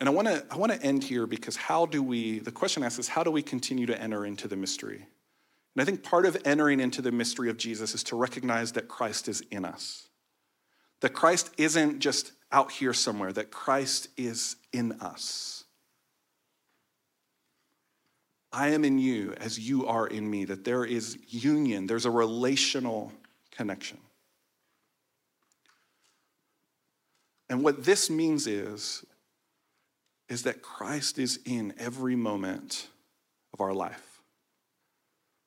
And 0.00 0.08
I 0.08 0.12
want 0.12 0.28
to 0.28 0.44
I 0.50 0.56
want 0.56 0.72
to 0.72 0.82
end 0.82 1.04
here 1.04 1.26
because 1.26 1.56
how 1.56 1.84
do 1.84 2.02
we 2.02 2.38
the 2.38 2.52
question 2.52 2.82
asks 2.82 2.98
is 2.98 3.08
how 3.08 3.22
do 3.22 3.30
we 3.30 3.42
continue 3.42 3.86
to 3.86 4.00
enter 4.00 4.24
into 4.24 4.48
the 4.48 4.56
mystery? 4.56 5.06
And 5.74 5.82
I 5.82 5.84
think 5.84 6.02
part 6.02 6.24
of 6.24 6.36
entering 6.44 6.80
into 6.80 7.02
the 7.02 7.12
mystery 7.12 7.50
of 7.50 7.56
Jesus 7.56 7.94
is 7.94 8.02
to 8.04 8.16
recognize 8.16 8.72
that 8.72 8.88
Christ 8.88 9.28
is 9.28 9.42
in 9.50 9.64
us. 9.64 10.08
That 11.00 11.10
Christ 11.10 11.50
isn't 11.58 12.00
just 12.00 12.32
out 12.50 12.72
here 12.72 12.94
somewhere, 12.94 13.32
that 13.32 13.50
Christ 13.50 14.08
is 14.16 14.56
in 14.72 14.92
us. 15.00 15.64
I 18.52 18.68
am 18.68 18.84
in 18.84 18.98
you 18.98 19.34
as 19.38 19.58
you 19.58 19.86
are 19.86 20.06
in 20.06 20.28
me, 20.28 20.46
that 20.46 20.64
there 20.64 20.84
is 20.84 21.18
union, 21.28 21.86
there's 21.86 22.06
a 22.06 22.10
relational 22.10 23.12
connection. 23.50 23.98
And 27.50 27.62
what 27.62 27.84
this 27.84 28.10
means 28.10 28.46
is, 28.46 29.04
is 30.28 30.42
that 30.42 30.62
Christ 30.62 31.18
is 31.18 31.40
in 31.44 31.74
every 31.78 32.16
moment 32.16 32.88
of 33.52 33.60
our 33.60 33.72
life. 33.72 34.22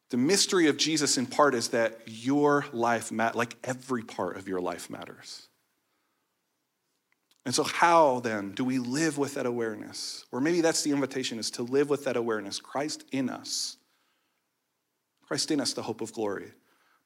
The 0.10 0.18
mystery 0.18 0.68
of 0.68 0.78
Jesus, 0.78 1.18
in 1.18 1.26
part, 1.26 1.56
is 1.56 1.70
that 1.70 2.02
your 2.06 2.66
life, 2.74 3.12
like 3.12 3.56
every 3.64 4.04
part 4.04 4.38
of 4.38 4.48
your 4.48 4.60
life, 4.60 4.90
matters. 4.90 5.48
And 7.46 7.56
so, 7.56 7.64
how 7.64 8.20
then 8.20 8.52
do 8.52 8.64
we 8.64 8.78
live 8.78 9.18
with 9.18 9.34
that 9.34 9.46
awareness? 9.46 10.26
Or 10.32 10.40
maybe 10.40 10.62
that's 10.62 10.84
the 10.84 10.92
invitation 10.92 11.40
is 11.40 11.50
to 11.52 11.64
live 11.64 11.90
with 11.90 12.06
that 12.06 12.16
awareness 12.16 12.60
Christ 12.60 13.04
in 13.12 13.30
us. 13.30 13.78
Christ 15.26 15.50
in 15.50 15.60
us, 15.60 15.74
the 15.74 15.82
hope 15.82 16.02
of 16.02 16.14
glory. 16.14 16.52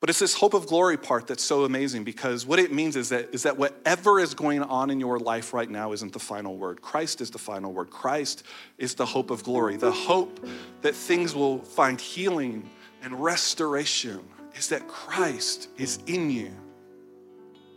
But 0.02 0.10
it's 0.10 0.20
this 0.20 0.36
hope 0.36 0.54
of 0.54 0.68
glory 0.68 0.98
part 0.98 1.26
that's 1.26 1.44
so 1.44 1.64
amazing 1.64 2.04
because 2.04 2.46
what 2.46 2.60
it 2.60 2.72
means 2.72 2.96
is 2.96 3.10
that, 3.10 3.30
is 3.34 3.44
that 3.44 3.58
whatever 3.58 4.20
is 4.20 4.34
going 4.34 4.62
on 4.62 4.90
in 4.90 5.00
your 5.00 5.20
life 5.20 5.54
right 5.54 5.70
now 5.70 5.94
isn't 5.94 6.12
the 6.12 6.20
final 6.20 6.58
word. 6.58 6.82
Christ 6.82 7.22
is 7.22 7.32
the 7.32 7.38
final 7.38 7.72
word. 7.72 7.90
Christ 7.90 8.44
is 8.78 8.94
the 8.94 9.06
hope 9.06 9.32
of 9.32 9.44
glory. 9.44 9.78
The 9.78 9.92
hope 9.92 10.46
that 10.82 10.94
things 10.94 11.34
will 11.34 11.60
find 11.60 12.00
healing 12.00 12.70
and 13.02 13.24
restoration 13.24 14.20
is 14.54 14.68
that 14.70 14.88
Christ 14.88 15.70
is 15.78 16.00
in 16.08 16.30
you, 16.30 16.52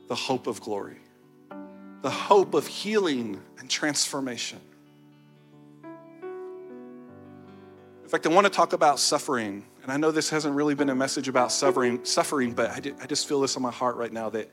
the 0.09 0.15
hope 0.15 0.47
of 0.47 0.61
glory, 0.61 0.99
the 2.03 2.11
hope 2.11 2.55
of 2.55 2.67
healing 2.67 3.41
and 3.59 3.69
transformation. 3.69 4.61
In 8.03 8.09
fact, 8.09 8.27
I 8.27 8.31
want 8.31 8.47
to 8.47 8.53
talk 8.53 8.73
about 8.73 8.99
suffering 8.99 9.65
and 9.89 9.95
I 9.95 9.97
know 9.97 10.11
this 10.11 10.29
hasn't 10.29 10.55
really 10.55 10.75
been 10.75 10.91
a 10.91 10.95
message 10.95 11.29
about 11.29 11.51
suffering, 11.51 12.05
suffering 12.05 12.53
but 12.53 12.69
I, 12.69 12.93
I 13.03 13.07
just 13.07 13.27
feel 13.27 13.41
this 13.41 13.57
on 13.57 13.63
my 13.63 13.71
heart 13.71 13.97
right 13.97 14.13
now 14.13 14.29
that, 14.29 14.51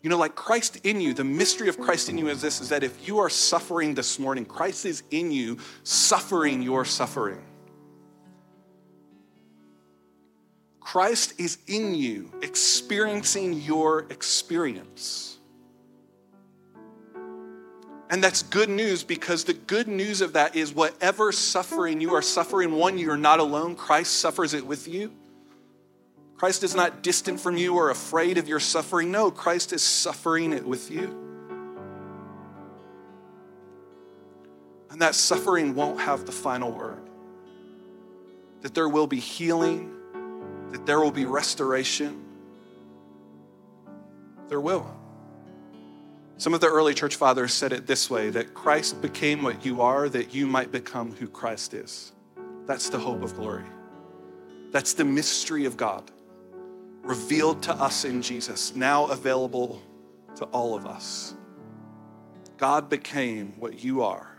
you 0.00 0.08
know, 0.08 0.16
like 0.16 0.34
Christ 0.34 0.78
in 0.84 1.02
you, 1.02 1.12
the 1.12 1.22
mystery 1.22 1.68
of 1.68 1.78
Christ 1.78 2.08
in 2.08 2.16
you 2.16 2.28
is 2.28 2.40
this 2.40 2.62
is 2.62 2.70
that 2.70 2.82
if 2.82 3.06
you 3.06 3.18
are 3.18 3.28
suffering 3.28 3.92
this 3.92 4.18
morning, 4.18 4.46
Christ 4.46 4.86
is 4.86 5.02
in 5.10 5.30
you, 5.30 5.58
suffering 5.82 6.62
your 6.62 6.86
suffering. 6.86 7.42
Christ 10.80 11.34
is 11.38 11.58
in 11.66 11.94
you, 11.94 12.32
experiencing 12.40 13.52
your 13.52 14.06
experience. 14.08 15.36
And 18.10 18.22
that's 18.24 18.42
good 18.42 18.68
news 18.68 19.04
because 19.04 19.44
the 19.44 19.54
good 19.54 19.86
news 19.86 20.20
of 20.20 20.32
that 20.32 20.56
is 20.56 20.74
whatever 20.74 21.30
suffering 21.30 22.00
you 22.00 22.12
are 22.14 22.22
suffering, 22.22 22.72
one, 22.72 22.98
you're 22.98 23.16
not 23.16 23.38
alone. 23.38 23.76
Christ 23.76 24.18
suffers 24.18 24.52
it 24.52 24.66
with 24.66 24.88
you. 24.88 25.12
Christ 26.36 26.64
is 26.64 26.74
not 26.74 27.02
distant 27.02 27.38
from 27.38 27.56
you 27.56 27.76
or 27.76 27.90
afraid 27.90 28.36
of 28.36 28.48
your 28.48 28.58
suffering. 28.58 29.12
No, 29.12 29.30
Christ 29.30 29.72
is 29.72 29.82
suffering 29.82 30.52
it 30.52 30.66
with 30.66 30.90
you. 30.90 31.04
And 34.90 35.00
that 35.02 35.14
suffering 35.14 35.76
won't 35.76 36.00
have 36.00 36.26
the 36.26 36.32
final 36.32 36.72
word. 36.72 37.08
That 38.62 38.74
there 38.74 38.88
will 38.88 39.06
be 39.06 39.20
healing, 39.20 39.94
that 40.72 40.84
there 40.84 40.98
will 40.98 41.12
be 41.12 41.26
restoration. 41.26 42.24
There 44.48 44.60
will. 44.60 44.99
Some 46.40 46.54
of 46.54 46.62
the 46.62 46.68
early 46.68 46.94
church 46.94 47.16
fathers 47.16 47.52
said 47.52 47.74
it 47.74 47.86
this 47.86 48.08
way 48.08 48.30
that 48.30 48.54
Christ 48.54 49.02
became 49.02 49.42
what 49.42 49.62
you 49.62 49.82
are, 49.82 50.08
that 50.08 50.32
you 50.32 50.46
might 50.46 50.72
become 50.72 51.12
who 51.12 51.28
Christ 51.28 51.74
is. 51.74 52.12
That's 52.64 52.88
the 52.88 52.98
hope 52.98 53.22
of 53.22 53.34
glory. 53.34 53.66
That's 54.70 54.94
the 54.94 55.04
mystery 55.04 55.66
of 55.66 55.76
God, 55.76 56.10
revealed 57.02 57.62
to 57.64 57.74
us 57.74 58.06
in 58.06 58.22
Jesus, 58.22 58.74
now 58.74 59.04
available 59.08 59.82
to 60.36 60.46
all 60.46 60.74
of 60.74 60.86
us. 60.86 61.34
God 62.56 62.88
became 62.88 63.52
what 63.58 63.84
you 63.84 64.02
are, 64.02 64.34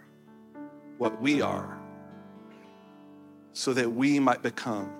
what 0.98 1.22
we 1.22 1.44
are, 1.44 1.80
so 3.54 3.74
that 3.74 3.92
we 3.92 4.20
might 4.20 4.42
become 4.42 4.92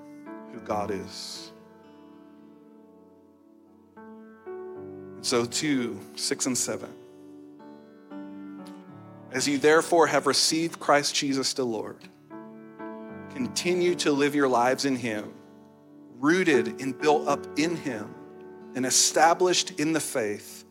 who 0.54 0.60
God 0.60 0.92
is. 0.92 1.52
So, 5.22 5.46
two, 5.46 6.00
six, 6.16 6.48
and 6.48 6.58
seven. 6.58 6.90
As 9.32 9.48
you 9.48 9.60
therefore 9.60 10.08
have 10.08 10.28
received 10.28 10.80
Christ 10.80 11.16
Jesus 11.16 11.54
the 11.54 11.64
Lord, 11.64 11.98
continue 13.34 13.96
to 13.96 14.12
live 14.12 14.36
your 14.36 14.48
lives 14.48 14.86
in 14.86 14.96
Him, 14.96 15.32
rooted 16.20 16.82
and 16.82 17.00
built 17.00 17.28
up 17.28 17.46
in 17.58 17.76
Him, 17.76 18.14
and 18.76 18.86
established 18.86 19.80
in 19.80 19.94
the 19.94 20.00
faith, 20.00 20.66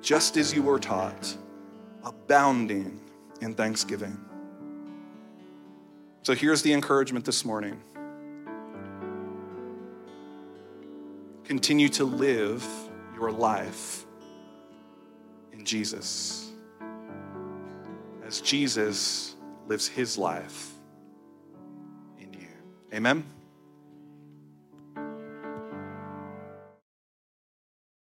just 0.00 0.36
as 0.36 0.54
you 0.54 0.62
were 0.62 0.78
taught, 0.78 1.36
abounding 2.04 3.00
in 3.40 3.54
thanksgiving. 3.54 4.18
So 6.22 6.34
here's 6.34 6.62
the 6.62 6.72
encouragement 6.72 7.24
this 7.24 7.44
morning 7.44 7.80
continue 11.44 11.88
to 11.90 12.04
live 12.04 12.66
your 13.14 13.30
life 13.30 14.04
in 15.52 15.64
Jesus 15.64 16.52
as 18.26 18.40
Jesus 18.40 19.36
lives 19.66 19.86
his 19.86 20.18
life 20.18 20.72
in 22.18 22.32
you. 22.32 22.48
Amen. 22.92 23.33